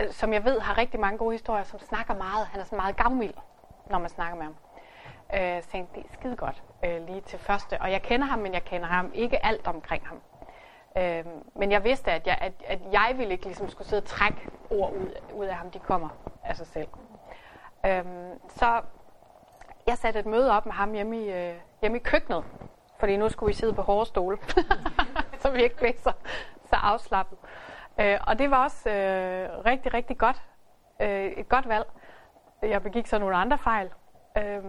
øh, 0.00 0.12
som 0.12 0.32
jeg 0.32 0.44
ved 0.44 0.60
har 0.60 0.78
rigtig 0.78 1.00
mange 1.00 1.18
gode 1.18 1.32
historier, 1.32 1.64
som 1.64 1.78
snakker 1.78 2.14
meget. 2.14 2.46
Han 2.46 2.60
er 2.60 2.64
sådan 2.64 2.76
meget 2.76 2.96
gavmild 2.96 3.34
når 3.90 3.98
man 3.98 4.10
snakker 4.10 4.36
med 4.36 4.44
ham. 4.44 4.56
Øh, 5.34 5.62
så 5.62 5.68
tænkte, 5.68 6.00
det 6.00 6.06
er 6.06 6.12
skide 6.12 6.36
godt 6.36 6.62
øh, 6.84 7.06
lige 7.06 7.20
til 7.20 7.38
første. 7.38 7.80
Og 7.80 7.92
jeg 7.92 8.02
kender 8.02 8.26
ham, 8.26 8.38
men 8.38 8.52
jeg 8.52 8.64
kender 8.64 8.86
ham 8.86 9.10
ikke 9.14 9.46
alt 9.46 9.66
omkring 9.66 10.06
ham. 10.06 10.20
Øh, 10.98 11.24
men 11.54 11.72
jeg 11.72 11.84
vidste, 11.84 12.12
at 12.12 12.26
jeg, 12.26 12.38
at, 12.40 12.52
at 12.66 12.78
jeg 12.92 13.14
ville 13.16 13.32
ikke 13.32 13.44
ligesom 13.44 13.68
skulle 13.68 13.88
sidde 13.88 14.00
og 14.00 14.06
trække 14.06 14.48
ord 14.70 14.92
ud, 14.92 15.10
ud 15.34 15.46
af 15.46 15.54
ham, 15.54 15.70
de 15.70 15.78
kommer 15.78 16.08
af 16.44 16.56
sig 16.56 16.66
selv. 16.66 16.88
Øh, 17.86 18.04
så 18.48 18.82
jeg 19.86 19.98
satte 19.98 20.20
et 20.20 20.26
møde 20.26 20.52
op 20.52 20.66
med 20.66 20.72
ham 20.72 20.92
hjemme 20.92 21.24
i, 21.24 21.32
øh, 21.32 21.54
hjemme 21.80 21.98
i 21.98 22.00
køkkenet, 22.00 22.44
fordi 23.00 23.16
nu 23.16 23.28
skulle 23.28 23.48
vi 23.48 23.54
sidde 23.54 23.74
på 23.74 23.82
hårde 23.82 24.06
stole, 24.06 24.38
så 25.40 25.50
vi 25.50 25.62
ikke 25.62 25.76
blev 25.76 25.92
så, 25.96 26.12
så 26.64 26.76
afslappet. 26.76 27.38
Øh, 28.00 28.18
og 28.26 28.38
det 28.38 28.50
var 28.50 28.64
også 28.64 28.90
øh, 28.90 29.64
rigtig, 29.66 29.94
rigtig 29.94 30.18
godt. 30.18 30.42
Øh, 31.00 31.26
et 31.26 31.48
godt 31.48 31.68
valg 31.68 31.86
jeg 32.62 32.82
begik 32.82 33.06
så 33.06 33.18
nogle 33.18 33.36
andre 33.36 33.58
fejl. 33.58 33.90
Øh, 34.38 34.64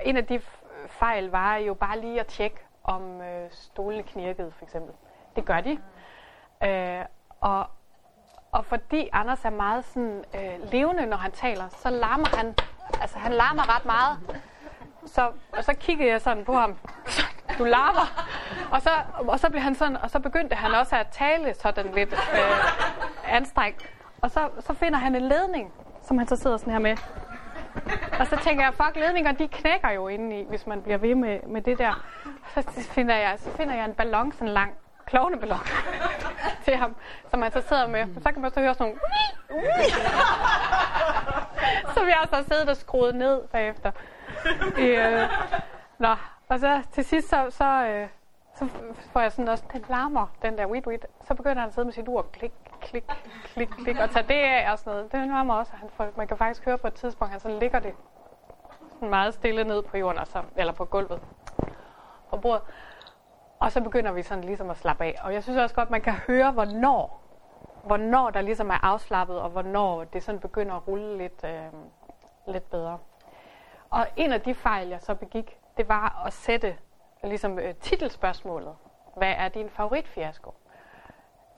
en 0.00 0.16
af 0.16 0.26
de 0.26 0.40
fejl 0.88 1.30
var 1.30 1.56
jo 1.56 1.74
bare 1.74 2.00
lige 2.00 2.20
at 2.20 2.26
tjekke, 2.26 2.56
om 2.84 3.20
øh, 3.20 3.50
stolene 3.50 4.02
knirkede, 4.02 4.52
for 4.52 4.64
eksempel. 4.64 4.94
Det 5.36 5.44
gør 5.44 5.60
de. 5.60 5.78
Øh, 6.64 7.04
og, 7.40 7.66
og 8.52 8.64
fordi 8.64 9.08
Anders 9.12 9.44
er 9.44 9.50
meget 9.50 9.84
sådan 9.84 10.24
øh, 10.34 10.70
levende, 10.72 11.06
når 11.06 11.16
han 11.16 11.32
taler, 11.32 11.68
så 11.68 11.90
larmer 11.90 12.36
han, 12.36 12.54
altså 13.00 13.18
han 13.18 13.32
larmer 13.32 13.76
ret 13.76 13.84
meget. 13.84 14.42
Så, 15.12 15.30
og 15.52 15.64
så 15.64 15.74
kiggede 15.74 16.10
jeg 16.10 16.20
sådan 16.20 16.44
på 16.44 16.52
ham. 16.52 16.76
Du 17.58 17.64
larmer. 17.64 18.24
Og 18.70 18.82
så, 18.82 18.90
og 19.28 19.40
så 19.40 19.50
blev 19.50 19.62
han 19.62 19.74
sådan, 19.74 19.96
og 19.96 20.10
så 20.10 20.18
begyndte 20.18 20.56
han 20.56 20.74
også 20.74 20.96
at 20.96 21.06
tale 21.12 21.54
sådan 21.54 21.86
lidt 21.94 22.12
øh, 22.12 23.34
anstrengt. 23.34 23.90
Og 24.22 24.30
så, 24.30 24.48
så 24.60 24.74
finder 24.74 24.98
han 24.98 25.14
en 25.14 25.22
ledning, 25.22 25.72
som 26.02 26.18
han 26.18 26.26
så 26.26 26.36
sidder 26.36 26.56
sådan 26.56 26.72
her 26.72 26.80
med. 26.80 26.96
Og 28.20 28.26
så 28.26 28.36
tænker 28.36 28.64
jeg, 28.64 28.74
fuck, 28.74 28.96
ledninger, 28.96 29.32
de 29.32 29.48
knækker 29.48 29.90
jo 29.90 30.08
indeni, 30.08 30.44
hvis 30.48 30.66
man 30.66 30.82
bliver 30.82 30.98
ved 30.98 31.14
med, 31.14 31.40
med 31.46 31.62
det 31.62 31.78
der. 31.78 32.04
Så 32.54 32.88
finder 32.90 33.14
jeg, 33.16 33.34
så 33.38 33.50
finder 33.50 33.74
jeg 33.74 33.84
en 33.84 33.94
ballon, 33.94 34.32
sådan 34.32 34.48
lang 34.48 34.74
klovneballon 35.06 35.58
til 36.64 36.76
ham, 36.76 36.96
som 37.30 37.42
han 37.42 37.52
så 37.52 37.60
sidder 37.68 37.86
med. 37.86 38.02
Og 38.16 38.22
så 38.22 38.32
kan 38.32 38.42
man 38.42 38.50
så 38.50 38.60
høre 38.60 38.74
sådan 38.74 38.94
nogle... 39.48 39.70
så 41.94 42.04
vi 42.04 42.10
har 42.10 42.28
så 42.32 42.44
siddet 42.48 42.68
og 42.68 42.76
skruet 42.76 43.14
ned 43.14 43.40
bagefter. 43.52 43.92
Øh, 44.78 45.28
nå, 45.98 46.14
og 46.48 46.58
så 46.58 46.82
til 46.92 47.04
sidst, 47.04 47.28
så, 47.28 47.46
så, 47.50 47.64
øh, 47.64 48.08
så 48.54 48.68
får 49.12 49.20
jeg 49.20 49.32
sådan 49.32 49.48
også, 49.48 49.64
den 49.72 49.84
larmer, 49.88 50.26
den 50.42 50.58
der 50.58 50.66
weed 50.66 50.86
weed. 50.86 50.98
Så 51.20 51.34
begynder 51.34 51.60
han 51.60 51.68
at 51.68 51.74
sidde 51.74 51.84
med 51.84 51.92
sit 51.92 52.08
ur, 52.08 52.26
klik, 52.32 52.52
klik, 52.80 53.04
klik, 53.44 53.68
klik, 53.68 53.98
og 53.98 54.10
tage 54.10 54.28
det 54.28 54.34
af 54.34 54.72
og 54.72 54.78
sådan 54.78 54.92
noget. 54.92 55.12
Det 55.12 55.28
larmer 55.28 55.54
også, 55.54 55.72
han 55.74 55.88
får, 55.96 56.08
man 56.16 56.26
kan 56.28 56.36
faktisk 56.36 56.64
høre 56.64 56.78
på 56.78 56.86
et 56.86 56.94
tidspunkt, 56.94 57.30
han 57.30 57.40
så 57.40 57.58
ligger 57.60 57.78
det 57.78 57.94
meget 59.00 59.34
stille 59.34 59.64
ned 59.64 59.82
på 59.82 59.96
jorden, 59.96 60.26
så, 60.26 60.42
eller 60.56 60.72
på 60.72 60.84
gulvet 60.84 61.20
på 62.30 62.36
bordet. 62.36 62.62
Og 63.58 63.72
så 63.72 63.80
begynder 63.80 64.12
vi 64.12 64.22
sådan 64.22 64.44
ligesom 64.44 64.70
at 64.70 64.76
slappe 64.76 65.04
af. 65.04 65.14
Og 65.22 65.34
jeg 65.34 65.42
synes 65.42 65.58
også 65.58 65.74
godt, 65.74 65.90
man 65.90 66.00
kan 66.00 66.12
høre, 66.12 66.52
hvornår, 66.52 67.22
hvornår 67.84 68.30
der 68.30 68.40
ligesom 68.40 68.70
er 68.70 68.84
afslappet, 68.84 69.40
og 69.40 69.50
hvornår 69.50 70.04
det 70.04 70.22
sådan 70.22 70.40
begynder 70.40 70.74
at 70.74 70.88
rulle 70.88 71.18
lidt, 71.18 71.44
øh, 71.44 71.72
lidt 72.46 72.70
bedre. 72.70 72.98
Og 73.90 74.06
en 74.16 74.32
af 74.32 74.40
de 74.40 74.54
fejl, 74.54 74.88
jeg 74.88 75.02
så 75.02 75.14
begik, 75.14 75.58
det 75.76 75.88
var 75.88 76.22
at 76.26 76.32
sætte 76.32 76.76
ligesom 77.24 77.58
øh, 77.58 77.74
titelspørgsmålet. 77.74 78.76
Hvad 79.16 79.34
er 79.36 79.48
din 79.48 79.70
favoritfiasko? 79.70 80.54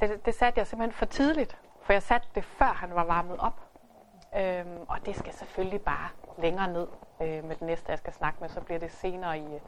Det, 0.00 0.26
det 0.26 0.34
satte 0.34 0.58
jeg 0.58 0.66
simpelthen 0.66 0.92
for 0.99 1.06
tidligt, 1.06 1.58
for 1.82 1.92
jeg 1.92 2.02
satte 2.02 2.28
det 2.34 2.44
før 2.44 2.66
han 2.66 2.94
var 2.94 3.04
varmet 3.04 3.37
op. 3.38 3.60
Øhm, 4.37 4.80
og 4.88 5.06
det 5.06 5.16
skal 5.16 5.32
selvfølgelig 5.32 5.80
bare 5.80 6.08
længere 6.38 6.72
ned 6.72 6.87
øh, 7.20 7.44
med 7.44 7.56
den 7.56 7.66
næste, 7.66 7.90
jeg 7.90 7.99
skal 7.99 8.12
snakke 8.12 8.40
med, 8.40 8.49
så 8.49 8.60
bliver 8.60 8.78
det 8.78 8.92
senere 8.92 9.38
i, 9.38 9.60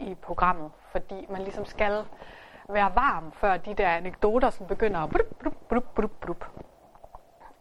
i 0.00 0.14
programmet, 0.14 0.70
fordi 0.90 1.26
man 1.30 1.42
ligesom 1.42 1.64
skal 1.64 2.04
være 2.68 2.92
varm, 2.94 3.32
før 3.32 3.56
de 3.56 3.74
der 3.74 3.88
anekdoter 3.88 4.50
sådan 4.50 4.66
begynder 4.66 5.00
at 5.00 5.10
brup, 5.10 5.38
brup, 5.42 5.54
brup, 5.68 5.84
brup, 5.94 6.10
brup. 6.20 6.44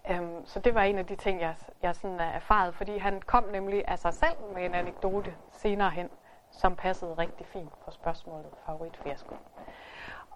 Øhm, 0.10 0.46
så 0.46 0.60
det 0.60 0.76
var 0.76 0.82
en 0.82 0.98
af 0.98 1.06
de 1.06 1.16
ting, 1.16 1.42
jeg, 1.42 1.56
jeg 1.82 1.96
sådan 1.96 2.20
er 2.20 2.32
erfaret, 2.32 2.76
fordi 2.76 2.98
han 2.98 3.22
kom 3.22 3.44
nemlig 3.44 3.84
af 3.88 4.00
sig 4.00 4.14
selv 4.14 4.38
med 4.54 4.66
en 4.66 4.74
anekdote 4.76 5.36
senere 5.52 5.90
hen, 5.90 6.10
som 6.52 6.76
passede 6.76 7.14
rigtig 7.14 7.46
fint 7.46 7.80
på 7.86 7.92
spørgsmålet 7.92 8.52
favoritfiasko. 8.66 9.36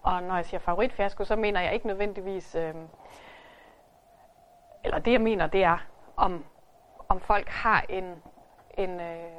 Og 0.02 0.22
når 0.22 0.36
jeg 0.36 0.44
siger 0.44 0.60
favoritfiasko, 0.60 1.24
så 1.24 1.36
mener 1.36 1.60
jeg 1.60 1.74
ikke 1.74 1.86
nødvendigvis, 1.86 2.54
øhm, 2.54 2.88
eller 4.84 4.98
det 4.98 5.12
jeg 5.12 5.20
mener, 5.20 5.46
det 5.46 5.64
er, 5.64 5.78
om, 6.16 6.44
om 7.08 7.20
folk 7.20 7.48
har 7.48 7.84
en, 7.88 8.22
en, 8.78 9.00
øh, 9.00 9.30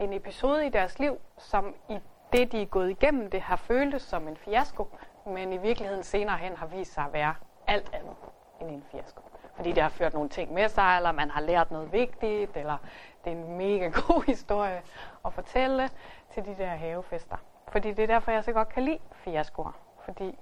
en 0.00 0.12
episode 0.12 0.66
i 0.66 0.68
deres 0.68 0.98
liv, 0.98 1.20
som 1.38 1.74
i 1.88 1.98
det, 2.32 2.52
de 2.52 2.62
er 2.62 2.66
gået 2.66 2.90
igennem, 2.90 3.30
det 3.30 3.40
har 3.40 3.56
føltes 3.56 4.02
som 4.02 4.28
en 4.28 4.36
fiasko, 4.36 4.88
men 5.26 5.52
i 5.52 5.56
virkeligheden 5.56 6.02
senere 6.02 6.36
hen 6.36 6.56
har 6.56 6.66
vist 6.66 6.94
sig 6.94 7.04
at 7.04 7.12
være 7.12 7.34
alt 7.72 7.90
andet 7.94 8.16
end 8.60 8.70
en 8.70 8.84
fiasko. 8.90 9.22
Fordi 9.54 9.72
det 9.72 9.82
har 9.82 9.90
ført 9.90 10.14
nogle 10.14 10.28
ting 10.28 10.52
med 10.52 10.68
sig, 10.68 10.96
eller 10.96 11.12
man 11.12 11.30
har 11.30 11.40
lært 11.40 11.70
noget 11.70 11.92
vigtigt, 11.92 12.56
eller 12.56 12.76
det 13.24 13.32
er 13.32 13.36
en 13.36 13.56
mega 13.56 13.88
god 14.06 14.26
historie 14.26 14.82
at 15.24 15.32
fortælle 15.32 15.90
til 16.34 16.44
de 16.44 16.54
der 16.58 16.66
havefester. 16.66 17.36
Fordi 17.68 17.92
det 17.92 18.02
er 18.02 18.06
derfor, 18.06 18.32
jeg 18.32 18.44
så 18.44 18.52
godt 18.52 18.68
kan 18.68 18.82
lide 18.82 18.98
fiaskoer. 19.12 19.72
Fordi 20.04 20.38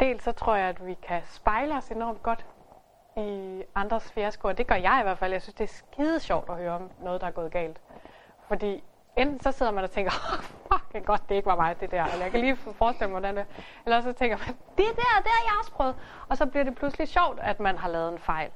dels 0.00 0.22
så 0.22 0.32
tror 0.32 0.54
jeg, 0.54 0.68
at 0.68 0.86
vi 0.86 0.94
kan 0.94 1.22
spejle 1.24 1.76
os 1.76 1.88
enormt 1.88 2.22
godt 2.22 2.46
i 3.16 3.62
andres 3.74 4.12
fiaskoer. 4.12 4.52
Det 4.52 4.66
gør 4.66 4.74
jeg 4.74 4.98
i 5.00 5.02
hvert 5.02 5.18
fald. 5.18 5.32
Jeg 5.32 5.42
synes, 5.42 5.54
det 5.54 5.64
er 5.64 5.68
skide 5.74 6.20
sjovt 6.20 6.50
at 6.50 6.56
høre 6.56 6.72
om 6.72 6.90
noget, 7.00 7.20
der 7.20 7.26
er 7.26 7.30
gået 7.30 7.52
galt. 7.52 7.80
Fordi 8.48 8.84
enten 9.18 9.40
så 9.40 9.52
sidder 9.52 9.72
man 9.72 9.84
og 9.84 9.90
tænker, 9.90 10.12
oh, 10.32 10.78
fucking 10.78 11.06
godt, 11.06 11.28
det 11.28 11.34
ikke 11.34 11.46
var 11.46 11.56
mig, 11.56 11.80
det 11.80 11.90
der. 11.90 12.04
Eller 12.04 12.24
jeg 12.24 12.30
kan 12.30 12.40
lige 12.40 12.56
forestille 12.56 13.10
mig, 13.10 13.20
hvordan 13.20 13.36
det 13.36 13.46
Eller 13.84 14.00
så 14.00 14.12
tænker 14.12 14.36
man, 14.36 14.46
det 14.48 14.86
der, 14.96 15.22
det 15.22 15.30
har 15.30 15.44
jeg 15.44 15.58
også 15.58 15.72
prøvet. 15.72 15.96
Og 16.28 16.36
så 16.36 16.46
bliver 16.46 16.64
det 16.64 16.74
pludselig 16.74 17.08
sjovt, 17.08 17.40
at 17.40 17.60
man 17.60 17.78
har 17.78 17.88
lavet 17.88 18.12
en 18.12 18.18
fejl. 18.18 18.50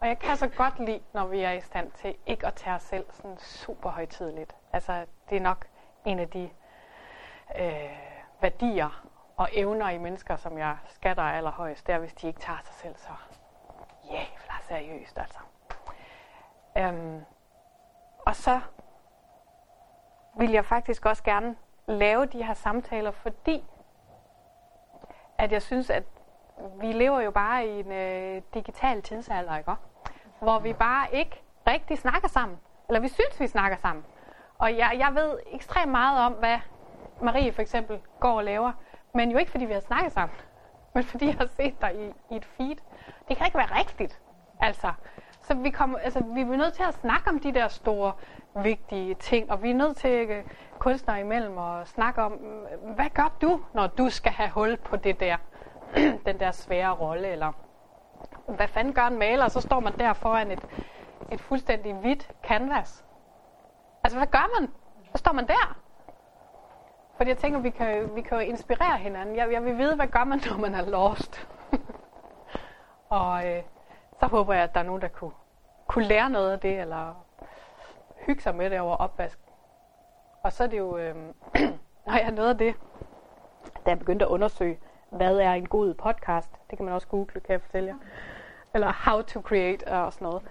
Og 0.00 0.08
jeg 0.08 0.18
kan 0.18 0.36
så 0.36 0.48
godt 0.48 0.78
lide, 0.78 1.00
når 1.12 1.26
vi 1.26 1.40
er 1.40 1.52
i 1.52 1.60
stand 1.60 1.92
til 1.92 2.14
ikke 2.26 2.46
at 2.46 2.54
tage 2.54 2.76
os 2.76 2.82
selv 2.82 3.06
sådan 3.10 3.38
super 3.38 3.90
højtidligt. 3.90 4.56
Altså, 4.72 5.04
det 5.30 5.36
er 5.36 5.40
nok 5.40 5.66
en 6.04 6.18
af 6.18 6.28
de 6.28 6.50
øh, 7.58 7.98
værdier 8.40 9.04
og 9.36 9.48
evner 9.52 9.88
i 9.88 9.98
mennesker, 9.98 10.36
som 10.36 10.58
jeg 10.58 10.76
skatter 10.88 11.22
allerhøjst, 11.22 11.86
det 11.86 11.94
er, 11.94 11.98
hvis 11.98 12.14
de 12.14 12.26
ikke 12.26 12.40
tager 12.40 12.58
sig 12.64 12.74
selv 12.74 12.96
så 12.96 13.12
jævla 14.10 14.54
seriøst, 14.68 15.18
altså. 15.18 15.38
Øhm, 16.78 17.24
og 18.26 18.36
så 18.36 18.60
vil 20.38 20.50
jeg 20.50 20.64
faktisk 20.64 21.06
også 21.06 21.22
gerne 21.22 21.56
lave 21.86 22.26
de 22.26 22.44
her 22.44 22.54
samtaler, 22.54 23.10
fordi 23.10 23.64
at 25.38 25.52
jeg 25.52 25.62
synes, 25.62 25.90
at 25.90 26.04
vi 26.80 26.92
lever 26.92 27.20
jo 27.20 27.30
bare 27.30 27.66
i 27.66 27.80
en 27.80 27.92
øh, 27.92 28.42
digital 28.54 29.02
tidsalder, 29.02 29.56
ikke? 29.56 29.72
hvor 30.40 30.58
vi 30.58 30.72
bare 30.72 31.06
ikke 31.12 31.42
rigtig 31.66 31.98
snakker 31.98 32.28
sammen. 32.28 32.58
Eller 32.88 33.00
vi 33.00 33.08
synes, 33.08 33.40
vi 33.40 33.46
snakker 33.46 33.76
sammen. 33.76 34.04
Og 34.58 34.76
jeg, 34.76 34.96
jeg 34.98 35.14
ved 35.14 35.38
ekstremt 35.46 35.90
meget 35.90 36.20
om, 36.20 36.32
hvad 36.32 36.58
Marie 37.22 37.52
for 37.52 37.62
eksempel 37.62 38.00
går 38.20 38.36
og 38.36 38.44
laver. 38.44 38.72
Men 39.14 39.30
jo 39.30 39.38
ikke, 39.38 39.50
fordi 39.50 39.64
vi 39.64 39.72
har 39.72 39.80
snakket 39.80 40.12
sammen. 40.12 40.38
Men 40.94 41.04
fordi 41.04 41.26
jeg 41.26 41.34
har 41.34 41.46
set 41.46 41.80
dig 41.80 41.94
i, 41.94 42.34
i 42.34 42.36
et 42.36 42.44
feed. 42.44 42.76
Det 43.28 43.36
kan 43.36 43.46
ikke 43.46 43.58
være 43.58 43.78
rigtigt. 43.78 44.20
Altså, 44.60 44.92
så 45.48 45.54
vi, 45.54 45.70
kommer, 45.70 45.98
altså, 45.98 46.24
vi 46.34 46.40
er 46.40 46.44
nødt 46.44 46.74
til 46.74 46.82
at 46.82 46.94
snakke 46.94 47.30
om 47.30 47.40
de 47.40 47.54
der 47.54 47.68
store, 47.68 48.12
vigtige 48.54 49.14
ting. 49.14 49.50
Og 49.50 49.62
vi 49.62 49.70
er 49.70 49.74
nødt 49.74 49.96
til 49.96 50.30
uh, 50.30 50.44
kunstnere 50.78 51.20
imellem 51.20 51.58
at 51.58 51.88
snakke 51.88 52.22
om, 52.22 52.32
øh, 52.32 52.94
hvad 52.94 53.10
gør 53.14 53.36
du, 53.42 53.60
når 53.74 53.86
du 53.86 54.10
skal 54.10 54.32
have 54.32 54.50
hul 54.50 54.76
på 54.76 54.96
det 54.96 55.20
der, 55.20 55.36
den 56.26 56.40
der 56.40 56.50
svære 56.50 56.92
rolle? 56.92 57.28
Eller 57.28 57.52
hvad 58.46 58.68
fanden 58.68 58.94
gør 58.94 59.02
en 59.02 59.18
maler? 59.18 59.48
Så 59.48 59.60
står 59.60 59.80
man 59.80 59.98
der 59.98 60.12
foran 60.12 60.50
et, 60.50 60.66
et 61.32 61.40
fuldstændig 61.40 61.94
hvidt 61.94 62.30
canvas. 62.42 63.04
Altså, 64.04 64.18
hvad 64.18 64.26
gør 64.26 64.60
man? 64.60 64.70
Så 65.12 65.18
står 65.18 65.32
man 65.32 65.46
der. 65.46 65.78
Fordi 67.16 67.30
jeg 67.30 67.38
tænker, 67.38 67.60
vi 67.60 67.70
kan, 67.70 68.10
vi 68.14 68.20
kan 68.20 68.38
jo 68.38 68.44
inspirere 68.44 68.98
hinanden. 68.98 69.36
Jeg, 69.36 69.52
jeg 69.52 69.64
vil 69.64 69.78
vide, 69.78 69.96
hvad 69.96 70.06
gør 70.06 70.24
man, 70.24 70.40
når 70.50 70.58
man 70.58 70.74
er 70.74 70.86
lost. 70.90 71.48
og 73.08 73.46
øh, 73.46 73.62
så 74.20 74.26
håber 74.26 74.54
jeg, 74.54 74.62
at 74.62 74.74
der 74.74 74.80
er 74.80 74.84
nogen, 74.84 75.02
der 75.02 75.08
kunne, 75.08 75.32
kunne 75.86 76.04
lære 76.04 76.30
noget 76.30 76.52
af 76.52 76.60
det, 76.60 76.80
eller 76.80 77.24
hygge 78.26 78.42
sig 78.42 78.54
med 78.54 78.70
det 78.70 78.80
over 78.80 78.96
opvask. 78.96 79.38
Og 80.42 80.52
så 80.52 80.64
er 80.64 80.68
det 80.68 80.78
jo, 80.78 80.96
øh, 80.96 81.16
når 82.06 82.16
jeg 82.16 82.30
noget 82.30 82.48
af 82.48 82.58
det, 82.58 82.74
da 83.86 83.90
jeg 83.90 83.98
begyndte 83.98 84.24
at 84.24 84.30
undersøge, 84.30 84.78
hvad 85.10 85.38
er 85.38 85.52
en 85.52 85.68
god 85.68 85.94
podcast, 85.94 86.52
det 86.70 86.78
kan 86.78 86.84
man 86.84 86.94
også 86.94 87.08
google, 87.08 87.40
kan 87.40 87.52
jeg 87.52 87.60
fortælle 87.60 87.88
jer, 87.88 87.96
eller 88.74 88.92
how 88.92 89.22
to 89.22 89.40
create 89.40 89.88
og 89.88 90.12
sådan 90.12 90.26
noget. 90.26 90.42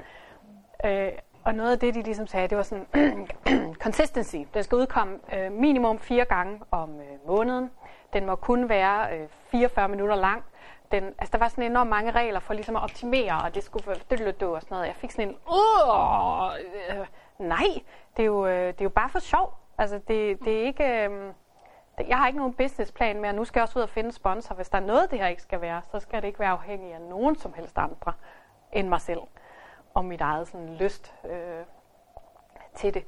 Øh, 0.85 1.11
og 1.43 1.55
noget 1.55 1.71
af 1.71 1.79
det, 1.79 1.95
de 1.95 2.01
ligesom 2.01 2.27
sagde, 2.27 2.47
det 2.47 2.57
var 2.57 2.63
sådan, 2.63 2.87
consistency. 3.85 4.35
Den 4.53 4.63
skal 4.63 4.75
udkomme 4.75 5.19
øh, 5.33 5.51
minimum 5.51 5.99
fire 5.99 6.25
gange 6.25 6.61
om 6.71 6.99
øh, 6.99 7.27
måneden. 7.27 7.71
Den 8.13 8.25
må 8.25 8.35
kun 8.35 8.69
være 8.69 9.17
øh, 9.17 9.27
44 9.51 9.89
minutter 9.89 10.15
lang. 10.15 10.43
Den, 10.91 11.03
altså, 11.03 11.31
der 11.31 11.37
var 11.37 11.47
sådan 11.47 11.63
enormt 11.63 11.89
mange 11.89 12.11
regler 12.11 12.39
for 12.39 12.53
ligesom 12.53 12.75
at 12.75 12.83
optimere, 12.83 13.41
og 13.43 13.55
det 13.55 13.63
skulle 13.63 13.87
være 13.87 14.19
lød 14.19 14.43
og 14.43 14.61
sådan 14.61 14.75
noget. 14.75 14.87
Jeg 14.87 14.95
fik 14.95 15.11
sådan 15.11 15.29
en, 15.29 15.35
øh, 16.99 17.07
nej, 17.39 17.67
det 18.17 18.23
er, 18.23 18.27
jo, 18.27 18.45
øh, 18.45 18.67
det 18.67 18.81
er 18.81 18.85
jo 18.85 18.89
bare 18.89 19.09
for 19.09 19.19
sjov. 19.19 19.53
Altså, 19.77 19.99
det, 20.07 20.39
det 20.45 20.61
er 20.61 20.63
ikke... 20.63 20.83
Øh, 20.83 21.33
jeg 22.07 22.17
har 22.17 22.27
ikke 22.27 22.39
nogen 22.39 22.53
businessplan 22.53 23.21
med, 23.21 23.29
at 23.29 23.35
nu 23.35 23.45
skal 23.45 23.59
jeg 23.59 23.63
også 23.63 23.79
ud 23.79 23.83
og 23.83 23.89
finde 23.89 24.11
sponsor. 24.11 24.55
Hvis 24.55 24.69
der 24.69 24.77
er 24.77 24.81
noget, 24.81 25.11
det 25.11 25.19
her 25.19 25.27
ikke 25.27 25.41
skal 25.41 25.61
være, 25.61 25.81
så 25.91 25.99
skal 25.99 26.21
det 26.21 26.27
ikke 26.27 26.39
være 26.39 26.49
afhængig 26.49 26.93
af 26.93 27.01
nogen 27.01 27.35
som 27.35 27.53
helst 27.53 27.77
andre 27.77 28.13
end 28.71 28.87
mig 28.87 29.01
selv 29.01 29.19
og 29.93 30.05
mit 30.05 30.21
eget 30.21 30.47
sådan 30.47 30.73
lyst 30.73 31.13
øh, 31.25 31.63
til 32.75 32.93
det. 32.93 33.03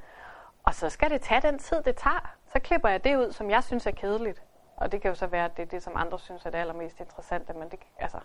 Og 0.63 0.75
så 0.75 0.89
skal 0.89 1.09
det 1.09 1.21
tage 1.21 1.41
den 1.41 1.59
tid, 1.59 1.83
det 1.83 1.95
tager. 1.95 2.35
Så 2.45 2.59
klipper 2.59 2.89
jeg 2.89 3.03
det 3.03 3.15
ud, 3.15 3.31
som 3.31 3.49
jeg 3.49 3.63
synes 3.63 3.87
er 3.87 3.91
kedeligt. 3.91 4.43
Og 4.79 4.91
det 4.91 5.01
kan 5.01 5.09
jo 5.09 5.15
så 5.15 5.27
være, 5.27 5.45
at 5.45 5.57
det 5.57 5.63
er 5.63 5.67
det, 5.67 5.83
som 5.83 5.93
andre 5.95 6.19
synes 6.19 6.45
er 6.45 6.49
det 6.49 6.57
allermest 6.57 6.99
interessante, 6.99 7.53
men 7.53 7.69
det, 7.69 7.79
altså, 7.97 8.19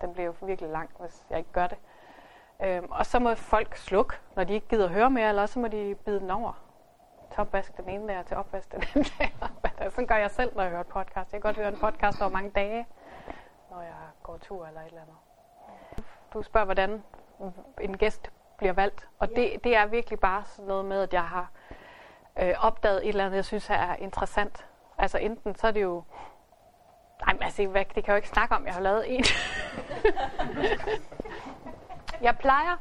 den 0.00 0.12
bliver 0.12 0.26
jo 0.26 0.34
virkelig 0.42 0.70
lang, 0.70 0.90
hvis 1.00 1.26
jeg 1.30 1.38
ikke 1.38 1.52
gør 1.52 1.66
det. 1.66 1.78
Øhm, 2.62 2.86
og 2.90 3.06
så 3.06 3.18
må 3.18 3.34
folk 3.34 3.76
slukke, 3.76 4.14
når 4.36 4.44
de 4.44 4.54
ikke 4.54 4.68
gider 4.68 4.88
høre 4.88 5.10
mere, 5.10 5.28
eller 5.28 5.46
så 5.46 5.58
må 5.58 5.68
de 5.68 5.94
bide 6.04 6.20
den 6.20 6.30
over. 6.30 6.52
Topvask 7.36 7.76
den 7.76 7.88
ene 7.88 8.12
der 8.12 8.22
til 8.22 8.36
opvask 8.36 8.72
den 8.72 8.82
anden 8.82 9.04
der. 9.18 9.90
Sådan 9.90 10.06
gør 10.06 10.16
jeg 10.16 10.30
selv, 10.30 10.56
når 10.56 10.62
jeg 10.62 10.70
hører 10.70 10.82
podcast. 10.82 11.32
Jeg 11.32 11.42
kan 11.42 11.48
godt 11.48 11.56
høre 11.56 11.68
en 11.68 11.78
podcast 11.78 12.20
over 12.20 12.30
mange 12.30 12.50
dage, 12.50 12.86
når 13.70 13.82
jeg 13.82 13.94
går 14.22 14.36
tur 14.36 14.66
eller 14.66 14.80
et 14.80 14.86
eller 14.86 15.02
andet. 15.02 15.16
Du 16.34 16.42
spørger, 16.42 16.64
hvordan 16.64 17.02
en 17.80 17.96
gæst 17.96 18.30
bliver 18.56 18.72
valgt. 18.72 19.08
Og 19.18 19.28
ja. 19.28 19.40
det, 19.40 19.64
det 19.64 19.76
er 19.76 19.86
virkelig 19.86 20.20
bare 20.20 20.44
sådan 20.44 20.68
noget 20.68 20.84
med, 20.84 21.02
at 21.02 21.12
jeg 21.12 21.24
har 21.24 21.50
øh, 22.38 22.54
opdaget 22.60 23.02
et 23.02 23.08
eller 23.08 23.24
andet, 23.24 23.36
jeg 23.36 23.44
synes 23.44 23.70
er 23.70 23.94
interessant. 23.96 24.66
Altså 25.02 25.18
enten 25.18 25.54
så 25.54 25.66
er 25.66 25.70
det 25.70 25.82
jo... 25.82 26.02
Nej, 27.20 27.32
men 27.32 27.42
altså, 27.42 27.66
hvad, 27.66 27.84
det 27.84 27.94
kan 27.94 28.04
jeg 28.06 28.08
jo 28.08 28.16
ikke 28.16 28.28
snakke 28.28 28.54
om. 28.54 28.66
Jeg 28.66 28.74
har 28.74 28.80
lavet 28.80 29.14
en. 29.14 29.24
jeg 32.26 32.36
plejer. 32.38 32.76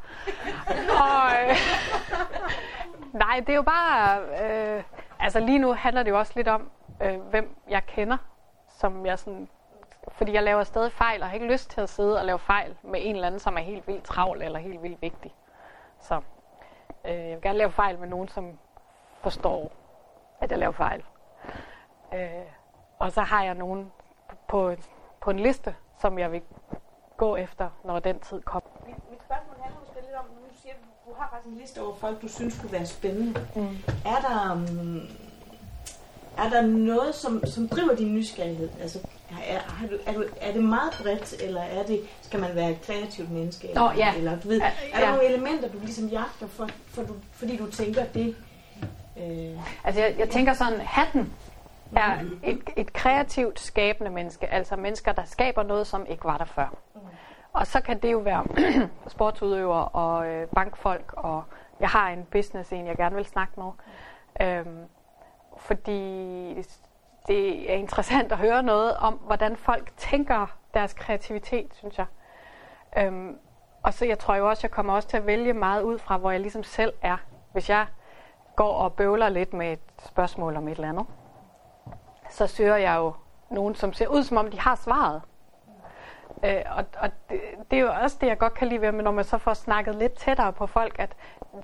Og, 1.01 1.49
øh, 1.49 1.55
nej, 3.13 3.39
det 3.39 3.49
er 3.49 3.55
jo 3.55 3.61
bare... 3.61 4.21
Øh, 4.21 4.83
altså 5.19 5.39
lige 5.39 5.59
nu 5.59 5.73
handler 5.73 6.03
det 6.03 6.11
jo 6.11 6.19
også 6.19 6.33
lidt 6.35 6.47
om, 6.47 6.69
øh, 7.01 7.21
hvem 7.21 7.55
jeg 7.69 7.85
kender, 7.85 8.17
som 8.69 9.05
jeg 9.05 9.19
sådan 9.19 9.49
fordi 10.11 10.33
jeg 10.33 10.43
laver 10.43 10.63
stadig 10.63 10.91
fejl, 10.91 11.21
og 11.21 11.27
har 11.27 11.33
ikke 11.33 11.51
lyst 11.51 11.69
til 11.69 11.81
at 11.81 11.89
sidde 11.89 12.19
og 12.19 12.25
lave 12.25 12.39
fejl 12.39 12.75
med 12.83 12.99
en 13.03 13.15
eller 13.15 13.27
anden, 13.27 13.39
som 13.39 13.57
er 13.57 13.61
helt 13.61 13.87
vildt 13.87 14.03
travl 14.03 14.41
eller 14.41 14.59
helt 14.59 14.83
vildt 14.83 15.01
vigtig. 15.01 15.35
Så 15.99 16.21
øh, 17.05 17.11
jeg 17.11 17.35
vil 17.35 17.41
gerne 17.41 17.57
lave 17.57 17.71
fejl 17.71 17.99
med 17.99 18.07
nogen, 18.07 18.27
som 18.27 18.59
forstår, 19.21 19.71
at 20.41 20.51
jeg 20.51 20.59
laver 20.59 20.71
fejl. 20.71 21.03
Øh, 22.13 22.19
og 22.99 23.11
så 23.11 23.21
har 23.21 23.43
jeg 23.43 23.55
nogen 23.55 23.91
på, 24.47 24.75
på 25.21 25.29
en 25.29 25.39
liste, 25.39 25.75
som 26.01 26.19
jeg 26.19 26.31
vil 26.31 26.41
gå 27.17 27.35
efter, 27.35 27.69
når 27.85 27.99
den 27.99 28.19
tid 28.19 28.41
kommer. 28.41 28.69
Mit, 28.87 28.95
mit 29.09 29.19
spørgsmål 29.25 29.55
handler 29.61 29.79
måske 29.79 30.01
lidt 30.01 30.15
om, 30.15 30.25
nu 30.25 30.47
siger 30.61 30.73
du, 30.73 31.11
du 31.11 31.15
har 31.17 31.29
faktisk 31.31 31.53
en 31.53 31.61
liste 31.61 31.81
over 31.81 31.95
folk, 31.95 32.21
du 32.21 32.27
synes 32.27 32.59
kunne 32.59 32.71
være 32.71 32.85
spændende. 32.85 33.45
Mm. 33.55 33.77
Er 34.05 34.19
der... 34.27 34.51
Um, 34.51 35.01
er 36.37 36.49
der 36.49 36.61
noget, 36.61 37.15
som, 37.15 37.45
som 37.45 37.67
driver 37.67 37.95
din 37.95 38.15
nysgerrighed? 38.15 38.69
Altså, 38.81 38.99
er, 39.47 39.55
er, 39.55 39.87
du, 39.89 39.97
er, 40.05 40.13
du, 40.13 40.23
er 40.41 40.51
det 40.53 40.63
meget 40.63 40.99
bredt, 41.01 41.41
eller 41.41 41.61
er 41.61 41.83
det, 41.83 41.99
skal 42.21 42.39
man 42.39 42.55
være 42.55 42.71
et 42.71 42.81
kreativt 42.81 43.31
menneske? 43.31 43.69
Eller, 43.69 43.89
oh, 43.89 43.97
ja. 43.97 44.15
eller, 44.15 44.39
du 44.39 44.47
ved, 44.47 44.61
er 44.61 44.69
der 44.93 44.99
ja. 44.99 45.11
nogle 45.11 45.25
elementer, 45.25 45.69
du 45.69 45.77
ligesom 45.79 46.07
jagter, 46.07 46.47
for, 46.47 46.69
for 46.87 47.03
du, 47.03 47.13
fordi 47.31 47.57
du 47.57 47.71
tænker, 47.71 48.05
det, 48.05 48.35
Øh. 49.17 49.59
Altså 49.83 50.01
jeg, 50.01 50.15
jeg 50.17 50.29
tænker 50.29 50.53
sådan, 50.53 50.79
hatten 50.79 51.33
er 51.95 52.19
et, 52.43 52.69
et 52.77 52.93
kreativt 52.93 53.59
skabende 53.59 54.11
menneske, 54.11 54.47
altså 54.47 54.75
mennesker, 54.75 55.11
der 55.11 55.23
skaber 55.23 55.63
noget, 55.63 55.87
som 55.87 56.05
ikke 56.05 56.25
var 56.25 56.37
der 56.37 56.45
før. 56.45 56.75
Og 57.53 57.67
så 57.67 57.81
kan 57.81 57.99
det 57.99 58.11
jo 58.11 58.17
være 58.17 58.45
sportsudøver 59.07 59.79
og 59.79 60.27
øh, 60.27 60.47
bankfolk, 60.47 61.13
og 61.17 61.43
jeg 61.79 61.89
har 61.89 62.09
en 62.09 62.27
business, 62.31 62.71
en 62.71 62.87
jeg 62.87 62.97
gerne 62.97 63.15
vil 63.15 63.25
snakke 63.25 63.53
med. 63.57 63.71
Øhm, 64.41 64.83
fordi 65.57 66.53
det 67.27 67.71
er 67.71 67.75
interessant 67.75 68.31
at 68.31 68.37
høre 68.37 68.63
noget 68.63 68.97
om, 68.97 69.13
hvordan 69.13 69.55
folk 69.55 69.91
tænker 69.97 70.57
deres 70.73 70.93
kreativitet, 70.93 71.73
synes 71.73 71.97
jeg. 71.97 72.05
Øhm, 72.97 73.37
og 73.83 73.93
så 73.93 74.05
jeg 74.05 74.19
tror 74.19 74.35
jo 74.35 74.49
også, 74.49 74.61
jeg 74.63 74.71
kommer 74.71 74.93
også 74.93 75.07
til 75.07 75.17
at 75.17 75.25
vælge 75.25 75.53
meget 75.53 75.83
ud 75.83 75.97
fra, 75.97 76.17
hvor 76.17 76.31
jeg 76.31 76.39
ligesom 76.39 76.63
selv 76.63 76.93
er. 77.01 77.17
Hvis 77.51 77.69
jeg 77.69 77.85
går 78.55 78.73
og 78.73 78.93
bøvler 78.93 79.29
lidt 79.29 79.53
med 79.53 79.73
et 79.73 79.79
spørgsmål 79.99 80.55
om 80.55 80.67
et 80.67 80.75
eller 80.75 80.89
andet, 80.89 81.05
så 82.31 82.47
søger 82.47 82.75
jeg 82.75 82.95
jo 82.97 83.13
nogen, 83.49 83.75
som 83.75 83.93
ser 83.93 84.07
ud, 84.07 84.23
som 84.23 84.37
om 84.37 84.51
de 84.51 84.59
har 84.59 84.75
svaret. 84.75 85.21
Øh, 86.43 86.61
og 86.77 86.85
og 86.99 87.09
det, 87.29 87.41
det 87.71 87.79
er 87.79 87.81
jo 87.81 87.91
også 88.03 88.17
det, 88.21 88.27
jeg 88.27 88.37
godt 88.37 88.53
kan 88.53 88.67
lide 88.67 88.81
ved, 88.81 88.91
når 88.91 89.11
man 89.11 89.23
så 89.23 89.37
får 89.37 89.53
snakket 89.53 89.95
lidt 89.95 90.13
tættere 90.13 90.53
på 90.53 90.67
folk, 90.67 90.95
at 90.99 91.15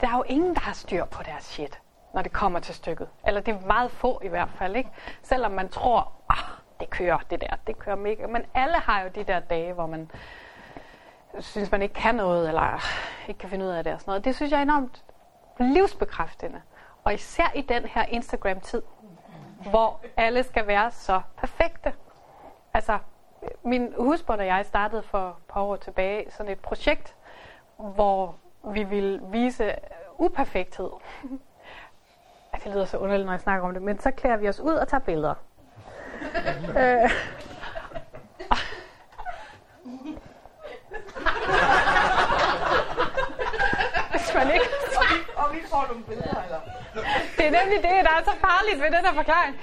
der 0.02 0.08
er 0.08 0.18
jo 0.18 0.24
ingen, 0.24 0.54
der 0.54 0.62
har 0.62 0.74
styr 0.74 1.06
på 1.06 1.24
deres 1.24 1.44
shit, 1.44 1.82
når 2.14 2.22
det 2.22 2.34
kommer 2.34 2.60
til 2.60 2.76
stykket. 2.76 3.08
Eller 3.28 3.42
det 3.42 3.54
er 3.54 3.68
meget 3.68 3.92
få 3.92 4.22
i 4.24 4.28
hvert 4.28 4.50
fald, 4.50 4.76
ikke? 4.76 4.90
Selvom 5.24 5.52
man 5.52 5.70
tror, 5.70 6.12
ah, 6.30 6.38
det 6.80 6.90
kører 6.90 7.18
det 7.30 7.42
der, 7.42 7.56
det 7.68 7.80
kører 7.80 7.96
mega. 7.96 8.28
Men 8.28 8.46
alle 8.54 8.76
har 8.78 9.02
jo 9.02 9.10
de 9.16 9.24
der 9.24 9.40
dage, 9.40 9.74
hvor 9.74 9.86
man 9.86 10.12
synes, 11.40 11.72
man 11.72 11.82
ikke 11.82 11.94
kan 11.94 12.16
noget, 12.16 12.48
eller 12.48 12.84
ikke 13.28 13.38
kan 13.38 13.50
finde 13.50 13.66
ud 13.66 13.70
af 13.70 13.84
det 13.84 13.94
og 13.94 14.00
sådan 14.00 14.10
noget. 14.10 14.26
Det 14.26 14.36
synes 14.36 14.52
jeg 14.52 14.58
er 14.58 14.62
enormt 14.62 15.04
livsbekræftende. 15.60 16.62
Og 17.04 17.14
især 17.14 17.52
i 17.56 17.62
den 17.62 17.86
her 17.86 18.04
Instagram-tid, 18.04 18.82
hvor 19.70 20.00
alle 20.18 20.44
skal 20.44 20.68
være 20.68 20.92
så 20.92 21.22
perfekte. 21.38 21.94
Altså, 22.74 23.00
min 23.64 23.94
husbund 23.98 24.42
og 24.42 24.48
jeg 24.48 24.66
startede 24.66 25.04
for 25.04 25.30
et 25.30 25.36
par 25.50 25.62
år 25.62 25.76
tilbage 25.76 26.32
sådan 26.32 26.52
et 26.52 26.60
projekt, 26.60 27.16
hvor 27.78 28.36
vi 28.74 28.84
ville 28.84 29.22
vise 29.24 29.76
uperfekthed. 30.18 30.90
det 32.64 32.74
lyder 32.74 32.86
så 32.86 32.98
underligt, 32.98 33.26
når 33.26 33.34
jeg 33.34 33.42
snakker 33.42 33.68
om 33.68 33.74
det, 33.74 33.82
men 33.84 34.00
så 34.00 34.12
klæder 34.12 34.38
vi 34.38 34.50
os 34.50 34.60
ud 34.60 34.74
og 34.74 34.88
tager 34.88 35.02
billeder. 35.02 35.36
øh, 36.80 37.12
Hvis 44.12 44.34
man 44.36 44.52
ikke... 44.54 44.66
og, 44.98 45.04
vi, 45.10 45.18
og 45.36 45.54
vi 45.54 45.60
får 45.70 45.86
nogle 45.90 46.04
billeder, 46.04 46.44
eller? 46.44 46.77
Det 47.38 47.46
er 47.46 47.52
nemlig 47.62 47.78
det, 47.78 47.84
der 47.84 48.12
er 48.20 48.24
så 48.26 48.32
farligt 48.42 48.82
ved 48.82 48.86
den 48.86 49.06
her 49.06 49.14
forklaring. 49.14 49.56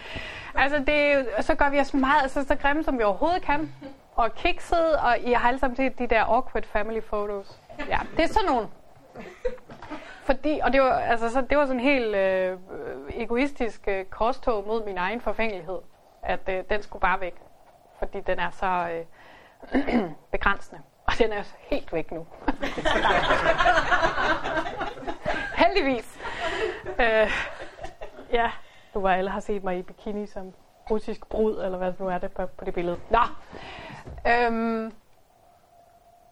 Altså, 0.55 0.79
det, 0.79 1.27
så 1.45 1.55
gør 1.55 1.69
vi 1.69 1.81
os 1.81 1.95
meget, 1.95 2.23
altså, 2.23 2.45
så 2.49 2.55
grimme, 2.55 2.85
som 2.85 2.99
vi 2.99 3.03
overhovedet 3.03 3.43
kan. 3.43 3.75
Og 4.17 4.35
kikset, 4.35 4.97
og 4.97 5.19
I 5.19 5.33
har 5.33 5.49
alle 5.49 5.61
sammen 5.61 5.77
set 5.77 5.99
de 5.99 6.07
der 6.07 6.25
awkward 6.25 6.65
family 6.65 7.01
photos. 7.01 7.59
Ja, 7.89 7.99
det 8.17 8.25
er 8.25 8.29
sådan 8.29 8.49
nogle. 8.49 8.69
Fordi, 10.25 10.61
og 10.63 10.73
det 10.73 10.81
var, 10.81 10.99
altså, 10.99 11.31
så, 11.31 11.41
det 11.51 11.59
var 11.59 11.67
sådan 11.67 11.81
en 11.81 11.87
helt 11.87 12.15
øh, 12.15 12.59
egoistisk 13.11 13.81
øh, 13.89 14.05
korstog 14.05 14.67
mod 14.67 14.85
min 14.85 14.99
egen 14.99 15.21
forfængelighed. 15.21 15.79
At 16.23 16.41
øh, 16.49 16.65
den 16.71 16.83
skulle 16.83 17.01
bare 17.01 17.21
væk. 17.21 17.35
Fordi 17.99 18.21
den 18.21 18.39
er 18.39 18.51
så 18.51 18.89
øh, 19.75 19.85
begrænsende. 20.33 20.81
Og 21.07 21.13
den 21.19 21.33
er 21.33 21.43
helt 21.59 21.93
væk 21.93 22.13
nu. 22.13 22.27
Heldigvis. 25.65 26.19
Øh, 27.01 27.31
ja, 28.33 28.51
nu 28.95 29.01
var 29.01 29.15
alle 29.15 29.31
har 29.31 29.41
set 29.41 29.65
mig 29.65 29.79
i 29.79 29.83
bikini 29.83 30.27
som 30.27 30.53
russisk 30.91 31.27
brud, 31.27 31.65
eller 31.65 31.79
hvad 31.79 31.93
nu 31.99 32.09
er 32.09 32.19
det 32.19 32.33
på, 32.33 32.47
på 32.47 32.65
det 32.65 32.75
billede. 32.75 33.01
Nå. 33.11 33.19
Øhm, 34.27 34.93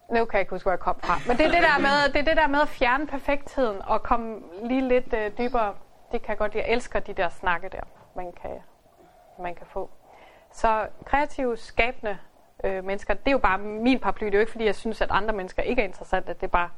nu 0.09 0.25
kan 0.25 0.33
jeg 0.33 0.39
ikke 0.39 0.49
huske, 0.49 0.65
hvor 0.65 0.71
jeg 0.71 0.79
kom 0.79 0.99
fra. 0.99 1.13
Men 1.27 1.37
det 1.37 1.45
er 1.45 1.51
det 1.51 1.61
der 1.61 1.79
med, 1.79 2.13
det 2.13 2.19
er 2.19 2.25
det 2.25 2.37
der 2.37 2.47
med 2.47 2.61
at 2.61 2.67
fjerne 2.67 3.07
perfektheden 3.07 3.81
og 3.81 4.03
komme 4.03 4.39
lige 4.63 4.87
lidt 4.87 5.13
øh, 5.13 5.31
dybere. 5.37 5.73
Det 6.11 6.21
kan 6.21 6.29
jeg 6.29 6.37
godt 6.37 6.55
Jeg 6.55 6.65
elsker 6.67 6.99
de 6.99 7.13
der 7.13 7.29
snakke 7.29 7.69
der, 7.69 7.81
man 8.15 8.31
kan, 8.41 8.51
man 9.39 9.55
kan 9.55 9.65
få. 9.65 9.89
Så 10.51 10.87
kreative, 11.05 11.57
skabende 11.57 12.17
øh, 12.63 12.83
mennesker, 12.83 13.13
det 13.13 13.27
er 13.27 13.31
jo 13.31 13.37
bare 13.37 13.57
min 13.57 13.99
paraply. 13.99 14.25
Det 14.25 14.33
er 14.33 14.37
jo 14.37 14.39
ikke, 14.39 14.51
fordi 14.51 14.65
jeg 14.65 14.75
synes, 14.75 15.01
at 15.01 15.11
andre 15.11 15.33
mennesker 15.33 15.63
ikke 15.63 15.81
er 15.81 15.85
interessante. 15.85 16.33
Det 16.33 16.43
er 16.43 16.47
bare, 16.47 16.69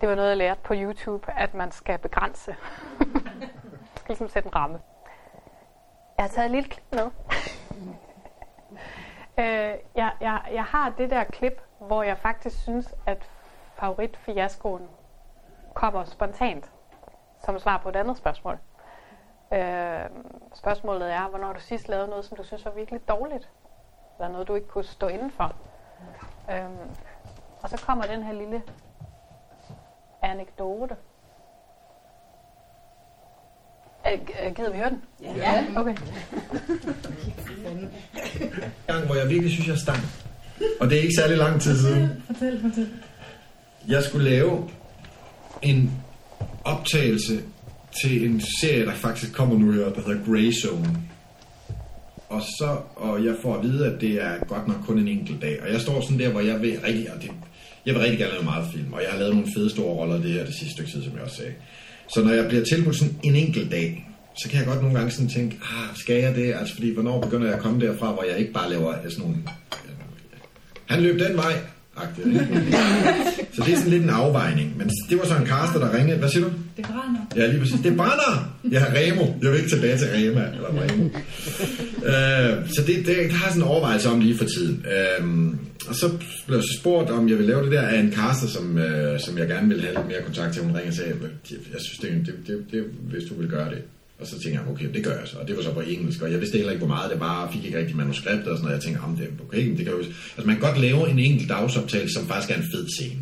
det 0.00 0.08
var 0.08 0.14
noget, 0.14 0.28
jeg 0.28 0.36
lærte 0.36 0.60
på 0.60 0.74
YouTube, 0.76 1.32
at 1.32 1.54
man 1.54 1.72
skal 1.72 1.98
begrænse. 1.98 2.56
man 2.98 3.50
skal 3.96 4.08
ligesom 4.08 4.28
sætte 4.28 4.46
en 4.46 4.54
ramme. 4.54 4.80
Jeg 6.16 6.24
har 6.24 6.28
taget 6.28 6.44
et 6.44 6.50
lille 6.50 6.68
klip 6.68 6.84
med. 6.92 7.10
øh, 9.44 9.78
jeg, 9.94 10.12
jeg, 10.20 10.40
jeg 10.52 10.64
har 10.64 10.90
det 10.90 11.10
der 11.10 11.24
klip, 11.24 11.60
hvor 11.78 12.02
jeg 12.02 12.18
faktisk 12.18 12.62
synes, 12.62 12.94
at 13.06 13.30
favoritfiaskoen 13.74 14.88
kommer 15.74 16.04
spontant 16.04 16.70
som 17.44 17.58
svar 17.58 17.78
på 17.78 17.88
et 17.88 17.96
andet 17.96 18.16
spørgsmål. 18.16 18.58
Øh, 19.52 20.04
spørgsmålet 20.54 21.12
er, 21.12 21.28
hvornår 21.28 21.52
du 21.52 21.60
sidst 21.60 21.88
lavede 21.88 22.08
noget, 22.08 22.24
som 22.24 22.36
du 22.36 22.42
synes 22.42 22.64
var 22.64 22.70
virkelig 22.70 23.08
dårligt? 23.08 23.50
Eller 24.18 24.28
noget, 24.28 24.48
du 24.48 24.54
ikke 24.54 24.68
kunne 24.68 24.84
stå 24.84 25.08
indenfor? 25.08 25.52
Øh, 26.50 26.64
og 27.62 27.68
så 27.70 27.82
kommer 27.86 28.04
den 28.04 28.22
her 28.22 28.32
lille 28.32 28.62
anekdote. 30.30 30.94
Gider 34.56 34.70
vi 34.70 34.76
høre 34.76 34.90
den? 34.90 35.02
Ja. 35.36 35.64
Okay. 35.76 35.94
gang, 38.86 39.06
hvor 39.06 39.14
jeg 39.14 39.28
virkelig 39.30 39.52
synes, 39.52 39.68
jeg 39.68 39.78
stank. 39.78 40.00
Og 40.80 40.90
det 40.90 40.98
er 40.98 41.02
ikke 41.02 41.14
særlig 41.18 41.36
lang 41.36 41.60
tid 41.60 41.78
siden. 41.78 42.22
Fortæl, 42.26 42.60
fortæl. 42.60 42.88
Jeg 43.88 44.02
skulle 44.02 44.30
lave 44.30 44.70
en 45.62 45.92
optagelse 46.64 47.40
til 48.02 48.30
en 48.30 48.42
serie, 48.60 48.86
der 48.86 48.94
faktisk 48.94 49.32
kommer 49.32 49.58
nu 49.58 49.72
her, 49.72 49.84
der 49.84 50.02
hedder 50.02 50.24
Grey 50.26 50.52
Zone. 50.52 50.98
Og 52.28 52.42
så, 52.42 52.78
og 52.96 53.24
jeg 53.24 53.34
får 53.42 53.54
at 53.54 53.62
vide, 53.62 53.94
at 53.94 54.00
det 54.00 54.22
er 54.22 54.44
godt 54.48 54.68
nok 54.68 54.76
kun 54.86 54.98
en 54.98 55.08
enkelt 55.08 55.42
dag. 55.42 55.62
Og 55.62 55.72
jeg 55.72 55.80
står 55.80 56.00
sådan 56.00 56.18
der, 56.18 56.30
hvor 56.30 56.40
jeg 56.40 56.62
vil 56.62 56.80
rigtig, 56.80 57.12
og 57.12 57.22
det, 57.22 57.30
jeg 57.86 57.94
vil 57.94 58.02
rigtig 58.02 58.18
gerne 58.18 58.32
lave 58.32 58.44
meget 58.44 58.66
film, 58.74 58.92
og 58.92 59.02
jeg 59.02 59.10
har 59.10 59.18
lavet 59.18 59.34
nogle 59.34 59.48
fede 59.56 59.70
store 59.70 59.94
roller 59.94 60.22
det 60.22 60.32
her 60.32 60.44
det 60.44 60.54
sidste 60.54 60.72
stykke 60.72 60.90
tid, 60.90 61.04
som 61.04 61.12
jeg 61.12 61.22
også 61.22 61.36
sagde. 61.36 61.52
Så 62.14 62.24
når 62.24 62.32
jeg 62.32 62.48
bliver 62.48 62.64
tilbudt 62.64 62.96
sådan 62.96 63.16
en 63.22 63.34
enkelt 63.34 63.70
dag, 63.70 64.06
så 64.42 64.48
kan 64.48 64.58
jeg 64.58 64.66
godt 64.66 64.82
nogle 64.82 64.98
gange 64.98 65.10
sådan 65.10 65.28
tænke, 65.28 65.58
ah, 65.62 65.96
skal 65.96 66.16
jeg 66.16 66.34
det? 66.34 66.54
Altså, 66.54 66.74
fordi 66.74 66.94
hvornår 66.94 67.20
begynder 67.20 67.46
jeg 67.46 67.56
at 67.56 67.62
komme 67.62 67.86
derfra, 67.86 68.12
hvor 68.12 68.22
jeg 68.22 68.38
ikke 68.38 68.52
bare 68.52 68.70
laver 68.70 68.94
sådan 69.02 69.18
nogle... 69.18 69.36
Han 70.86 71.02
løb 71.02 71.20
den 71.20 71.36
vej. 71.36 71.52
Så 73.54 73.62
det 73.66 73.72
er 73.72 73.76
sådan 73.76 73.90
lidt 73.90 74.02
en 74.02 74.10
afvejning. 74.10 74.78
Men 74.78 74.90
det 75.10 75.18
var 75.18 75.24
så 75.24 75.36
en 75.36 75.46
caster, 75.46 75.78
der 75.78 75.96
ringede. 75.96 76.18
Hvad 76.18 76.28
siger 76.28 76.44
du? 76.44 76.50
Det 76.76 76.84
brænder. 76.84 77.20
Ja, 77.36 77.46
lige 77.46 77.60
præcis. 77.60 77.80
Det 77.80 77.96
brænder! 77.96 78.56
Jeg 78.70 78.80
har 78.80 78.90
Remo. 78.96 79.26
Jeg 79.42 79.50
vil 79.50 79.58
ikke 79.58 79.70
tilbage 79.70 79.98
til 79.98 80.08
Rema. 80.14 80.44
Eller 80.54 80.68
Remo. 80.68 81.04
øh, 82.10 82.68
så 82.68 82.82
det, 82.86 82.96
det, 82.96 83.06
det, 83.06 83.32
har 83.32 83.48
sådan 83.48 83.62
en 83.62 83.68
overvejelse 83.68 84.08
om 84.08 84.20
lige 84.20 84.38
for 84.38 84.44
tiden. 84.44 84.86
Øh, 84.94 85.26
og 85.88 85.94
så 85.94 86.08
blev 86.46 86.56
jeg 86.56 86.64
så 86.64 86.78
spurgt, 86.80 87.10
om 87.10 87.28
jeg 87.28 87.38
vil 87.38 87.46
lave 87.46 87.64
det 87.64 87.72
der 87.72 87.82
af 87.82 87.98
en 87.98 88.12
caster, 88.12 88.48
som, 88.48 88.78
øh, 88.78 89.20
som 89.20 89.38
jeg 89.38 89.48
gerne 89.48 89.68
vil 89.68 89.80
have 89.80 89.94
lidt 89.94 90.08
mere 90.08 90.22
kontakt 90.24 90.52
til. 90.52 90.62
Hun 90.62 90.70
ringede 90.76 90.90
og 90.90 90.94
sagde, 90.94 91.14
jeg 91.50 91.80
synes, 91.80 91.98
det, 91.98 92.10
det, 92.26 92.34
det, 92.46 92.64
det, 92.72 92.84
hvis 93.10 93.24
du 93.28 93.34
vil 93.40 93.48
gøre 93.48 93.70
det. 93.70 93.82
Og 94.18 94.26
så 94.26 94.32
tænkte 94.32 94.50
jeg, 94.60 94.70
okay, 94.70 94.88
det 94.94 95.04
gør 95.04 95.18
jeg 95.18 95.28
så. 95.28 95.36
Og 95.36 95.48
det 95.48 95.56
var 95.56 95.62
så 95.62 95.72
på 95.72 95.80
engelsk, 95.80 96.22
og 96.22 96.32
jeg 96.32 96.40
vidste 96.40 96.56
heller 96.56 96.72
ikke, 96.72 96.84
hvor 96.86 96.94
meget 96.96 97.10
det 97.10 97.20
var. 97.20 97.44
Jeg 97.44 97.52
fik 97.54 97.64
ikke 97.64 97.78
rigtig 97.78 97.96
manuskript 97.96 98.46
og 98.46 98.56
sådan 98.56 98.62
noget. 98.62 98.74
Jeg 98.74 98.82
tænkte, 98.82 99.00
om 99.00 99.16
det 99.16 99.28
okay, 99.48 99.68
det 99.76 99.76
kan 99.84 99.86
jo... 99.94 99.98
Altså, 99.98 100.46
man 100.46 100.56
kan 100.56 100.60
godt 100.68 100.80
lave 100.80 101.10
en 101.10 101.18
enkelt 101.18 101.48
dagsoptagelse, 101.48 102.14
som 102.14 102.26
faktisk 102.28 102.50
er 102.50 102.56
en 102.56 102.68
fed 102.74 102.86
scene. 102.98 103.20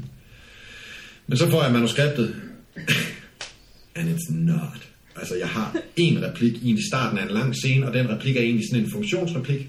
Men 1.27 1.39
så 1.39 1.51
får 1.51 1.63
jeg 1.63 1.73
manuskriptet, 1.73 2.35
and 3.97 4.09
it's 4.09 4.35
not. 4.35 4.89
Altså, 5.17 5.35
jeg 5.37 5.49
har 5.49 5.77
en 5.97 6.23
replik 6.23 6.53
i 6.63 6.79
starten 6.91 7.19
af 7.19 7.23
en 7.25 7.31
lang 7.31 7.55
scene, 7.57 7.87
og 7.89 7.95
den 7.95 8.09
replik 8.11 8.37
er 8.37 8.41
egentlig 8.41 8.69
sådan 8.71 8.85
en 8.85 8.91
funktionsreplik. 8.91 9.69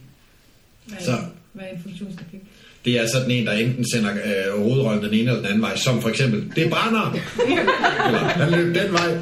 Hvad 0.87 0.97
er, 0.99 1.03
Så- 1.03 1.17
hvad 1.53 1.65
er 1.71 1.75
en 1.75 1.81
funktionsreplik? 1.83 2.41
Det 2.85 2.99
er 2.99 3.07
sådan 3.07 3.31
en, 3.31 3.45
der 3.45 3.51
enten 3.51 3.85
sender 3.93 4.11
øh, 4.13 4.59
hovedrollen 4.61 5.03
den 5.03 5.13
ene 5.13 5.19
eller 5.19 5.35
den 5.35 5.45
anden 5.45 5.61
vej, 5.61 5.77
som 5.77 6.01
for 6.01 6.09
eksempel, 6.09 6.51
det 6.55 6.69
brænder! 6.69 7.11
eller, 8.07 8.19
han 8.19 8.51
løb 8.51 8.75
den 8.75 8.91
vej. 8.93 9.17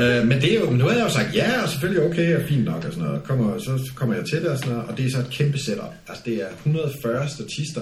Øh, 0.00 0.26
men 0.28 0.40
det 0.40 0.54
er 0.54 0.60
jo, 0.60 0.70
nu 0.70 0.84
havde 0.84 0.98
jeg 0.98 1.08
jo 1.08 1.14
sagt 1.14 1.34
ja, 1.34 1.62
og 1.62 1.68
selvfølgelig 1.68 2.02
okay, 2.02 2.36
og 2.36 2.42
fint 2.48 2.64
nok 2.64 2.84
og 2.84 2.92
sådan 2.92 3.04
noget. 3.04 3.22
Kommer, 3.22 3.58
så 3.58 3.90
kommer 3.94 4.14
jeg 4.14 4.24
til 4.24 4.42
det 4.42 4.48
og 4.48 4.58
sådan 4.58 4.72
noget, 4.72 4.88
og 4.88 4.96
det 4.96 5.06
er 5.06 5.10
så 5.10 5.18
et 5.18 5.30
kæmpe 5.30 5.58
setup. 5.58 5.92
Altså 6.08 6.22
det 6.26 6.34
er 6.42 6.48
140 6.50 7.28
statister 7.28 7.80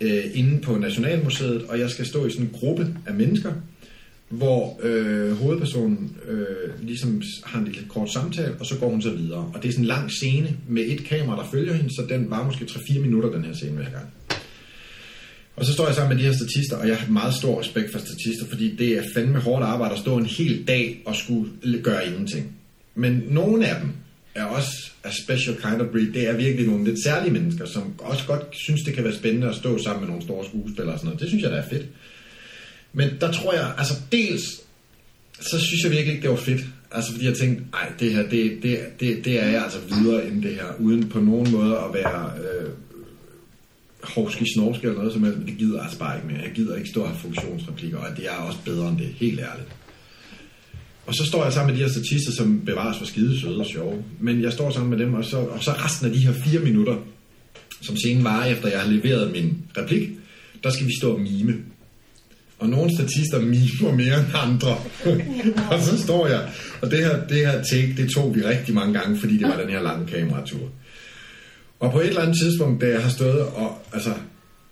øh, 0.00 0.24
inde 0.34 0.60
på 0.60 0.76
Nationalmuseet, 0.76 1.62
og 1.68 1.78
jeg 1.78 1.90
skal 1.90 2.06
stå 2.06 2.26
i 2.26 2.30
sådan 2.30 2.46
en 2.46 2.52
gruppe 2.52 2.94
af 3.06 3.14
mennesker, 3.14 3.52
hvor 4.28 4.80
øh, 4.82 5.32
hovedpersonen 5.32 6.16
øh, 6.28 6.46
ligesom 6.82 7.22
har 7.44 7.58
en 7.58 7.64
lille 7.64 7.88
kort 7.88 8.12
samtale, 8.12 8.54
og 8.60 8.66
så 8.66 8.78
går 8.78 8.90
hun 8.90 9.02
så 9.02 9.10
videre. 9.10 9.50
Og 9.54 9.62
det 9.62 9.68
er 9.68 9.72
sådan 9.72 9.84
en 9.84 9.88
lang 9.88 10.10
scene 10.10 10.56
med 10.68 10.82
et 10.86 11.04
kamera, 11.04 11.42
der 11.42 11.48
følger 11.50 11.74
hende, 11.74 11.90
så 11.90 12.02
den 12.08 12.30
var 12.30 12.44
måske 12.44 12.64
3-4 12.64 12.98
minutter, 12.98 13.30
den 13.30 13.44
her 13.44 13.54
scene 13.54 13.76
hver 13.76 13.90
gang. 13.90 14.06
Og 15.56 15.66
så 15.66 15.72
står 15.72 15.86
jeg 15.86 15.94
sammen 15.94 16.16
med 16.16 16.24
de 16.24 16.28
her 16.28 16.36
statister, 16.36 16.76
og 16.76 16.88
jeg 16.88 16.96
har 16.96 17.12
meget 17.12 17.34
stor 17.34 17.60
respekt 17.60 17.92
for 17.92 17.98
statister, 17.98 18.46
fordi 18.48 18.76
det 18.76 18.98
er 18.98 19.02
fandme 19.14 19.38
hårdt 19.38 19.64
arbejde 19.64 19.94
at 19.94 20.00
stå 20.00 20.16
en 20.16 20.26
hel 20.26 20.64
dag 20.68 21.02
og 21.06 21.16
skulle 21.16 21.50
gøre 21.82 22.06
ingenting. 22.06 22.52
Men 22.94 23.22
nogle 23.28 23.66
af 23.66 23.80
dem 23.80 23.90
er 24.34 24.44
også 24.44 24.90
a 25.04 25.10
special 25.10 25.56
kind 25.56 25.80
of 25.80 25.86
breed. 25.86 26.12
Det 26.12 26.28
er 26.28 26.36
virkelig 26.36 26.66
nogle 26.66 26.84
lidt 26.84 27.04
særlige 27.04 27.32
mennesker, 27.32 27.66
som 27.66 27.94
også 27.98 28.26
godt 28.26 28.42
synes, 28.52 28.82
det 28.82 28.94
kan 28.94 29.04
være 29.04 29.14
spændende 29.14 29.48
at 29.48 29.54
stå 29.54 29.78
sammen 29.78 30.00
med 30.00 30.08
nogle 30.08 30.22
store 30.22 30.44
skuespillere 30.44 30.94
og 30.94 30.98
sådan 30.98 31.06
noget. 31.06 31.20
Det 31.20 31.28
synes 31.28 31.42
jeg, 31.42 31.50
der 31.50 31.56
er 31.56 31.68
fedt. 31.68 31.86
Men 32.92 33.08
der 33.20 33.32
tror 33.32 33.52
jeg, 33.52 33.72
altså 33.78 33.94
dels, 34.12 34.60
så 35.40 35.58
synes 35.58 35.82
jeg 35.84 35.90
virkelig 35.90 36.14
ikke, 36.14 36.22
det 36.22 36.30
var 36.30 36.36
fedt. 36.36 36.60
Altså 36.92 37.12
fordi 37.12 37.26
jeg 37.26 37.36
tænkte, 37.36 37.64
nej, 37.72 37.92
det 38.00 38.14
her, 38.14 38.22
det, 38.22 38.58
det, 38.62 38.78
det, 39.00 39.24
det 39.24 39.42
er 39.42 39.48
jeg 39.48 39.62
altså 39.62 39.78
videre 39.88 40.26
end 40.26 40.42
det 40.42 40.54
her, 40.54 40.66
uden 40.78 41.08
på 41.08 41.20
nogen 41.20 41.50
måde 41.50 41.76
at 41.76 41.94
være 41.94 42.32
øh, 42.38 42.70
hovski 44.02 44.44
snorske 44.54 44.86
eller 44.86 44.98
noget 44.98 45.12
som 45.12 45.24
helst, 45.24 45.38
men 45.38 45.46
det 45.46 45.58
gider 45.58 45.74
jeg 45.74 45.84
altså 45.84 45.98
bare 45.98 46.16
ikke 46.16 46.28
mere. 46.28 46.42
Jeg 46.42 46.52
gider 46.54 46.76
ikke 46.76 46.88
stå 46.88 47.00
og 47.00 47.08
have 47.08 47.18
funktionsreplikker, 47.18 47.98
og 47.98 48.16
det 48.16 48.26
er 48.26 48.36
også 48.36 48.58
bedre 48.64 48.88
end 48.88 48.98
det, 48.98 49.06
helt 49.06 49.40
ærligt. 49.40 49.68
Og 51.06 51.14
så 51.14 51.26
står 51.26 51.44
jeg 51.44 51.52
sammen 51.52 51.72
med 51.72 51.80
de 51.80 51.84
her 51.84 51.92
statister, 51.92 52.32
som 52.32 52.62
bevares 52.66 52.98
for 52.98 53.04
skide 53.04 53.40
søde 53.40 53.60
og 53.60 53.66
sjove. 53.66 54.04
Men 54.20 54.42
jeg 54.42 54.52
står 54.52 54.70
sammen 54.70 54.90
med 54.90 54.98
dem, 54.98 55.14
og 55.14 55.24
så, 55.24 55.36
og 55.36 55.62
så 55.64 55.70
resten 55.70 56.06
af 56.06 56.12
de 56.12 56.18
her 56.18 56.32
fire 56.32 56.60
minutter, 56.60 56.96
som 57.82 57.96
scenen 57.96 58.24
var 58.24 58.44
efter 58.44 58.68
jeg 58.68 58.80
har 58.80 58.90
leveret 58.90 59.32
min 59.32 59.58
replik, 59.76 60.08
der 60.64 60.70
skal 60.70 60.86
vi 60.86 60.92
stå 61.00 61.12
og 61.12 61.20
mime. 61.20 61.54
Og 62.58 62.68
nogle 62.68 62.94
statister 62.94 63.40
mimer 63.40 63.92
mere 63.94 64.18
end 64.18 64.26
andre. 64.34 64.76
og 65.72 65.82
så 65.82 66.02
står 66.02 66.26
jeg, 66.26 66.48
og 66.82 66.90
det 66.90 66.98
her, 66.98 67.26
det 67.26 67.36
her 67.36 67.62
take, 67.62 67.94
det 67.96 68.10
tog 68.10 68.34
vi 68.34 68.42
rigtig 68.42 68.74
mange 68.74 68.98
gange, 68.98 69.18
fordi 69.18 69.38
det 69.38 69.48
var 69.48 69.60
den 69.60 69.70
her 69.70 69.82
lange 69.82 70.06
kameratur. 70.06 70.68
Og 71.80 71.92
på 71.92 72.00
et 72.00 72.06
eller 72.06 72.22
andet 72.22 72.38
tidspunkt, 72.38 72.80
da 72.80 72.88
jeg 72.88 73.02
har 73.02 73.10
stået 73.10 73.40
og 73.40 73.78
altså, 73.92 74.14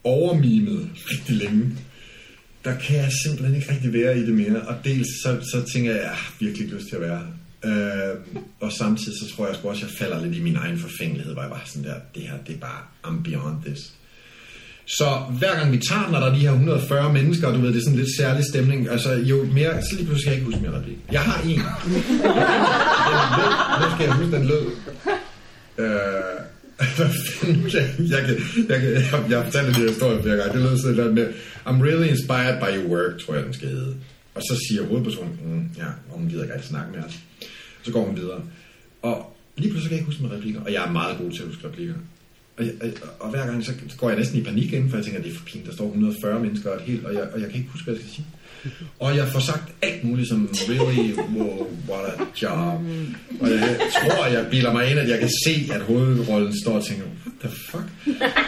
overmimet 0.05 0.91
rigtig 1.11 1.37
længe, 1.37 1.79
der 2.65 2.75
kan 2.75 2.97
jeg 2.97 3.13
simpelthen 3.25 3.57
ikke 3.57 3.73
rigtig 3.73 3.93
være 3.93 4.19
i 4.19 4.27
det 4.27 4.35
mere. 4.35 4.61
Og 4.61 4.75
dels 4.85 5.09
så, 5.23 5.41
så 5.53 5.73
tænker 5.73 5.91
jeg, 5.91 6.01
at 6.01 6.07
jeg 6.07 6.15
har 6.15 6.35
virkelig 6.41 6.65
ikke 6.65 6.77
lyst 6.77 6.89
til 6.89 6.97
at 6.97 7.03
være. 7.03 7.23
Øh, 7.65 8.17
og 8.61 8.73
samtidig 8.73 9.19
så 9.19 9.37
tror 9.37 9.47
jeg 9.47 9.57
også, 9.65 9.87
at 9.87 9.91
jeg 9.91 9.99
falder 9.99 10.25
lidt 10.25 10.37
i 10.37 10.43
min 10.43 10.57
egen 10.57 10.79
forfængelighed, 10.79 11.33
hvor 11.33 11.43
jeg 11.43 11.51
bare 11.51 11.61
sådan 11.67 11.89
der, 11.89 11.95
det 12.15 12.23
her, 12.23 12.39
det 12.47 12.55
er 12.55 12.59
bare, 12.59 12.81
I'm 13.05 13.23
beyond 13.23 13.63
this. 13.67 13.93
Så 14.87 15.23
hver 15.39 15.55
gang 15.59 15.73
vi 15.73 15.79
tager 15.79 16.11
når 16.11 16.21
der 16.21 16.27
er 16.27 16.35
de 16.35 16.41
her 16.41 16.51
140 16.51 17.13
mennesker, 17.13 17.53
du 17.53 17.61
ved, 17.61 17.69
det 17.69 17.79
er 17.79 17.85
sådan 17.85 17.99
lidt 17.99 18.17
særlig 18.17 18.45
stemning, 18.45 18.89
altså 18.91 19.13
jo 19.13 19.45
mere, 19.45 19.83
så 19.83 19.95
lige 19.97 20.07
pludselig 20.07 20.21
skal 20.21 20.31
jeg 20.31 20.39
ikke 20.39 20.47
huske 20.47 20.61
mere 20.61 20.79
replik. 20.79 20.99
Jeg 21.13 21.21
har 21.21 21.43
en. 21.43 21.49
Den 21.49 21.63
lød, 23.39 23.53
nu 23.81 23.95
skal 23.95 24.05
jeg 24.05 24.15
huske, 24.15 24.37
den 24.37 24.47
lød. 24.47 24.67
Øh, 25.79 26.38
hvad 26.97 27.09
fanden, 27.09 27.71
jeg, 27.73 27.95
jeg, 27.99 28.23
kan, 28.27 28.37
jeg, 28.69 28.81
kan, 28.81 28.89
jeg, 28.93 29.05
jeg 29.31 29.39
har 29.39 29.45
fortalt 29.45 29.67
den 29.67 29.75
her 29.75 29.89
historie 29.89 30.23
flere 30.23 30.37
gange, 30.37 30.53
det 30.53 30.63
lød 30.63 30.79
sådan 30.79 30.97
lidt 30.97 31.15
med, 31.15 31.29
I'm 31.67 31.83
really 31.89 32.09
inspired 32.11 32.57
by 32.63 32.71
your 32.77 32.89
work, 32.95 33.19
tror 33.19 33.35
jeg, 33.35 33.45
den 33.45 33.55
skal 33.55 33.69
hedde. 33.69 33.95
Og 34.35 34.43
så 34.43 34.65
siger 34.69 34.87
hovedpersonen, 34.87 35.41
mm, 35.45 35.71
ja, 35.79 35.87
og 36.11 36.19
hun 36.19 36.29
gider 36.29 36.43
ikke 36.43 36.55
rigtig 36.55 36.71
snakke 36.71 36.93
med 36.93 37.05
os. 37.05 37.19
Så 37.83 37.93
går 37.93 38.05
hun 38.05 38.17
videre. 38.17 38.43
Og 39.03 39.37
lige 39.57 39.71
pludselig 39.71 39.89
kan 39.89 39.97
jeg 39.97 40.01
ikke 40.01 40.11
huske 40.11 40.23
mine 40.23 40.35
replikker, 40.35 40.61
og 40.61 40.73
jeg 40.73 40.87
er 40.87 40.91
meget 40.91 41.19
god 41.19 41.31
til 41.31 41.43
at 41.43 41.49
huske 41.49 41.69
replikker. 41.69 41.95
Og, 42.59 42.65
jeg, 42.65 42.73
og 43.21 43.31
hver 43.31 43.47
gang 43.47 43.65
så 43.65 43.73
går 43.99 44.09
jeg 44.09 44.19
næsten 44.19 44.39
i 44.39 44.43
panik 44.43 44.73
inden, 44.73 44.91
for 44.91 44.97
jeg 44.97 45.05
tænker, 45.05 45.23
det 45.23 45.33
er 45.33 45.37
for 45.37 45.45
pinligt, 45.45 45.67
der 45.67 45.75
står 45.75 45.85
140 45.85 46.41
mennesker 46.41 46.71
og 46.71 46.77
et 46.77 46.83
helt, 46.83 47.05
og 47.05 47.15
jeg, 47.15 47.23
og 47.35 47.41
jeg 47.41 47.49
kan 47.49 47.59
ikke 47.59 47.71
huske, 47.71 47.85
hvad 47.85 47.95
jeg 47.95 48.03
skal 48.03 48.15
sige. 48.15 48.27
Og 48.99 49.17
jeg 49.17 49.29
får 49.29 49.41
sagt 49.41 49.73
alt 49.83 50.05
muligt 50.05 50.29
som, 50.29 50.49
really, 50.69 51.15
wow, 51.37 51.67
what 51.89 52.05
a 52.05 52.25
job. 52.43 52.81
Og 53.41 53.51
jeg 53.51 53.79
tror, 53.95 54.27
jeg 54.27 54.47
bilder 54.51 54.73
mig 54.73 54.91
ind, 54.91 54.99
at 54.99 55.09
jeg 55.09 55.19
kan 55.19 55.31
se, 55.45 55.73
at 55.73 55.81
hovedrollen 55.81 56.61
står 56.63 56.73
og 56.73 56.85
tænker, 56.87 57.05
what 57.05 57.35
the 57.41 57.51
fuck? 57.71 57.89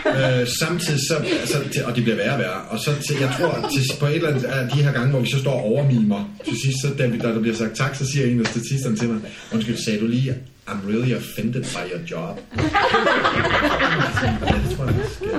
øh, 0.07 0.49
samtidig 0.61 1.01
så, 1.09 1.17
altså, 1.41 1.83
og 1.85 1.97
det 1.97 2.03
bliver 2.03 2.17
værre 2.17 2.33
og 2.33 2.39
værre. 2.39 2.61
Og 2.71 2.79
så 2.79 2.91
til, 3.09 3.17
jeg 3.21 3.35
tror, 3.39 3.71
til, 3.73 3.83
på 4.01 4.07
et 4.07 4.15
eller 4.15 4.29
andet 4.29 4.45
af 4.45 4.69
de 4.71 4.83
her 4.83 4.93
gange, 4.93 5.11
hvor 5.11 5.21
vi 5.21 5.31
så 5.31 5.39
står 5.39 5.53
og 5.53 5.65
overmimer, 5.65 6.37
til 6.45 6.57
sidst, 6.65 6.79
så, 6.83 6.89
da, 6.99 7.11
da 7.23 7.29
der 7.35 7.41
bliver 7.41 7.57
sagt 7.57 7.77
tak, 7.77 7.95
så 7.97 8.07
siger 8.07 8.27
en 8.27 8.41
af 8.41 8.47
statisterne 8.47 8.97
til 8.97 9.09
mig, 9.09 9.21
undskyld, 9.53 9.77
sagde 9.77 10.01
du 10.01 10.07
lige, 10.07 10.35
I'm 10.71 10.87
really 10.87 11.13
offended 11.15 11.65
by 11.75 11.83
your 11.93 12.01
job. 12.11 12.41
jeg, 14.17 14.61
det 14.65 15.09
sker. 15.11 15.39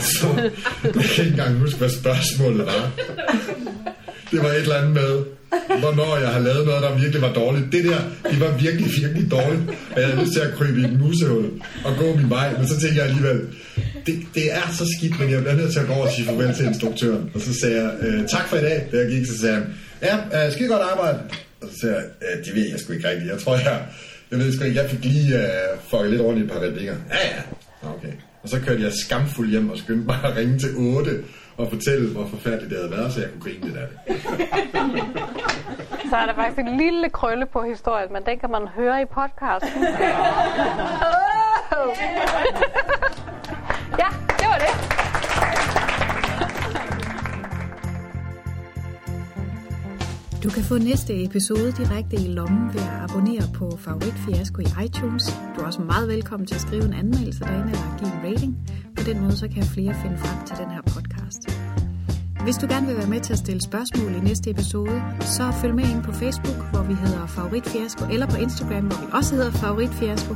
så 0.00 0.26
jeg 0.84 0.92
kan 0.92 1.24
ikke 1.24 1.30
engang 1.30 1.58
huske, 1.58 1.78
hvad 1.78 1.88
spørgsmålet 1.88 2.66
var. 2.66 2.90
Det 4.30 4.42
var 4.42 4.48
et 4.48 4.56
eller 4.56 4.76
andet 4.76 4.92
med, 4.92 5.24
hvornår 5.78 6.16
jeg 6.16 6.28
har 6.28 6.40
lavet 6.40 6.66
noget, 6.66 6.82
der 6.82 6.98
virkelig 6.98 7.22
var 7.22 7.32
dårligt. 7.32 7.72
Det 7.72 7.84
der, 7.84 7.98
det 8.30 8.40
var 8.40 8.56
virkelig, 8.56 8.90
virkelig 9.02 9.30
dårligt. 9.30 9.62
Og 9.68 10.00
jeg 10.00 10.08
havde 10.08 10.20
lyst 10.20 10.32
til 10.32 10.40
at 10.40 10.54
krybe 10.54 10.80
i 10.80 10.84
et 10.84 11.00
musehul 11.00 11.44
og 11.84 11.96
gå 11.98 12.16
min 12.16 12.30
vej. 12.30 12.58
Men 12.58 12.68
så 12.68 12.80
tænkte 12.80 12.98
jeg 12.98 13.06
alligevel, 13.06 13.40
det, 14.06 14.14
det 14.34 14.54
er 14.54 14.72
så 14.72 14.84
skidt, 14.98 15.20
men 15.20 15.30
jeg 15.30 15.40
bliver 15.40 15.56
nødt 15.56 15.72
til 15.72 15.80
at 15.80 15.86
gå 15.86 15.92
over 15.92 16.06
og 16.06 16.12
sige 16.12 16.26
farvel 16.26 16.54
til 16.54 16.66
instruktøren. 16.66 17.30
Og 17.34 17.40
så 17.40 17.54
sagde 17.60 17.82
jeg, 17.82 17.92
øh, 18.00 18.28
tak 18.28 18.48
for 18.48 18.56
i 18.56 18.60
dag. 18.60 18.88
Da 18.92 18.96
jeg 18.96 19.08
gik, 19.08 19.26
så 19.26 19.38
sagde 19.38 19.54
han, 19.54 19.66
ja, 20.02 20.46
øh, 20.46 20.52
skide 20.52 20.68
godt 20.68 20.82
arbejde. 20.82 21.18
Og 21.64 21.70
så 21.72 21.78
sagde 21.80 21.94
jeg, 21.96 22.04
øh, 22.22 22.44
det 22.44 22.54
ved 22.54 22.68
jeg 22.70 22.80
sgu 22.80 22.92
ikke 22.92 23.08
rigtigt. 23.08 23.30
Jeg 23.30 23.38
tror, 23.38 23.54
jeg, 23.54 23.82
jeg 24.30 24.38
ved 24.38 24.52
sgu 24.52 24.64
ikke, 24.64 24.80
jeg 24.82 24.90
fik 24.90 25.04
lige 25.04 25.34
uh, 25.34 25.40
fucket 25.90 26.10
lidt 26.10 26.20
ordentligt 26.22 26.46
et 26.46 26.52
par 26.52 26.60
replikker. 26.66 26.94
Ja, 27.10 27.16
ja. 27.34 27.42
Okay. 27.94 28.12
Og 28.42 28.48
så 28.48 28.60
kørte 28.60 28.82
jeg 28.82 28.92
skamfuld 28.92 29.50
hjem 29.50 29.70
og 29.70 29.78
skyndte 29.78 30.06
bare 30.06 30.26
at 30.30 30.36
ringe 30.36 30.58
til 30.58 30.68
8 30.76 31.10
og 31.56 31.70
fortælle, 31.70 32.10
hvor 32.12 32.26
forfærdeligt 32.26 32.70
det 32.70 32.78
havde 32.78 32.90
været, 32.90 33.12
så 33.12 33.20
jeg 33.20 33.30
kunne 33.30 33.40
grine 33.42 33.64
lidt 33.66 33.76
af 33.76 33.86
det. 33.88 33.98
Så 36.10 36.16
er 36.16 36.26
der 36.26 36.34
faktisk 36.34 36.58
en 36.58 36.76
lille 36.76 37.08
krølle 37.10 37.46
på 37.46 37.62
historien, 37.62 38.12
men 38.12 38.22
den 38.26 38.38
kan 38.38 38.50
man 38.50 38.68
høre 38.68 39.02
i 39.02 39.04
podcasten. 39.04 39.82
ja, 44.02 44.08
det 44.38 44.46
var 44.52 44.58
det. 44.58 44.93
Du 50.44 50.50
kan 50.50 50.64
få 50.64 50.78
næste 50.78 51.24
episode 51.24 51.72
direkte 51.72 52.16
i 52.16 52.28
lommen 52.28 52.74
ved 52.74 52.80
at 52.80 53.10
abonnere 53.10 53.42
på 53.54 53.76
Favorit 53.76 54.14
Fiasko 54.26 54.60
i 54.60 54.84
iTunes. 54.84 55.24
Du 55.56 55.60
er 55.60 55.66
også 55.66 55.80
meget 55.80 56.08
velkommen 56.08 56.46
til 56.46 56.54
at 56.54 56.60
skrive 56.60 56.84
en 56.84 56.92
anmeldelse 56.92 57.40
derinde 57.40 57.70
eller 57.70 57.96
give 57.98 58.10
en 58.14 58.20
rating. 58.24 58.58
På 58.96 59.02
den 59.02 59.20
måde 59.20 59.36
så 59.36 59.48
kan 59.48 59.62
flere 59.62 59.94
finde 60.02 60.18
frem 60.18 60.46
til 60.46 60.56
den 60.56 60.70
her 60.70 60.82
podcast. 60.82 61.40
Hvis 62.44 62.56
du 62.56 62.66
gerne 62.68 62.86
vil 62.86 62.96
være 62.96 63.06
med 63.06 63.20
til 63.20 63.32
at 63.32 63.38
stille 63.38 63.62
spørgsmål 63.62 64.14
i 64.14 64.20
næste 64.20 64.50
episode, 64.50 65.02
så 65.20 65.52
følg 65.60 65.74
med 65.74 65.84
ind 65.84 66.02
på 66.02 66.12
Facebook, 66.12 66.58
hvor 66.72 66.82
vi 66.82 66.94
hedder 66.94 67.26
Favorit 67.26 67.66
Fiasko, 67.66 68.04
eller 68.12 68.26
på 68.26 68.36
Instagram, 68.36 68.84
hvor 68.84 69.00
vi 69.06 69.06
også 69.12 69.34
hedder 69.34 69.50
Favorit 69.50 69.90
Fiasko. 69.90 70.34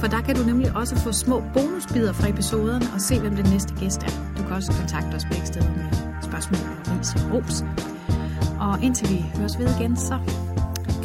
For 0.00 0.06
der 0.06 0.20
kan 0.20 0.36
du 0.36 0.42
nemlig 0.42 0.76
også 0.76 0.96
få 0.96 1.12
små 1.12 1.42
bonusbider 1.54 2.12
fra 2.12 2.28
episoderne 2.28 2.86
og 2.94 3.00
se, 3.00 3.20
hvem 3.20 3.36
den 3.36 3.46
næste 3.52 3.74
gæst 3.80 4.02
er. 4.02 4.12
Du 4.36 4.42
kan 4.42 4.52
også 4.52 4.72
kontakte 4.80 5.14
os 5.14 5.24
begge 5.30 5.46
steder 5.46 5.70
med 5.76 5.86
spørgsmål 6.22 6.60
og 6.86 6.98
ris 6.98 7.14
og 7.14 7.34
ros. 7.34 7.64
Og 8.68 8.82
indtil 8.82 9.08
vi 9.08 9.24
høres 9.36 9.58
ved 9.58 9.68
igen, 9.78 9.96
så 9.96 10.18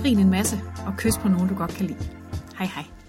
grin 0.02 0.19
en 0.19 0.30
masse 0.30 0.58
og 0.86 0.93
kys 0.97 1.17
på 1.17 1.28
nogen, 1.28 1.47
du 1.47 1.56
godt 1.56 1.71
kan 1.71 1.86
lide. 1.86 1.99
Hej 2.58 2.67
hej. 2.76 3.03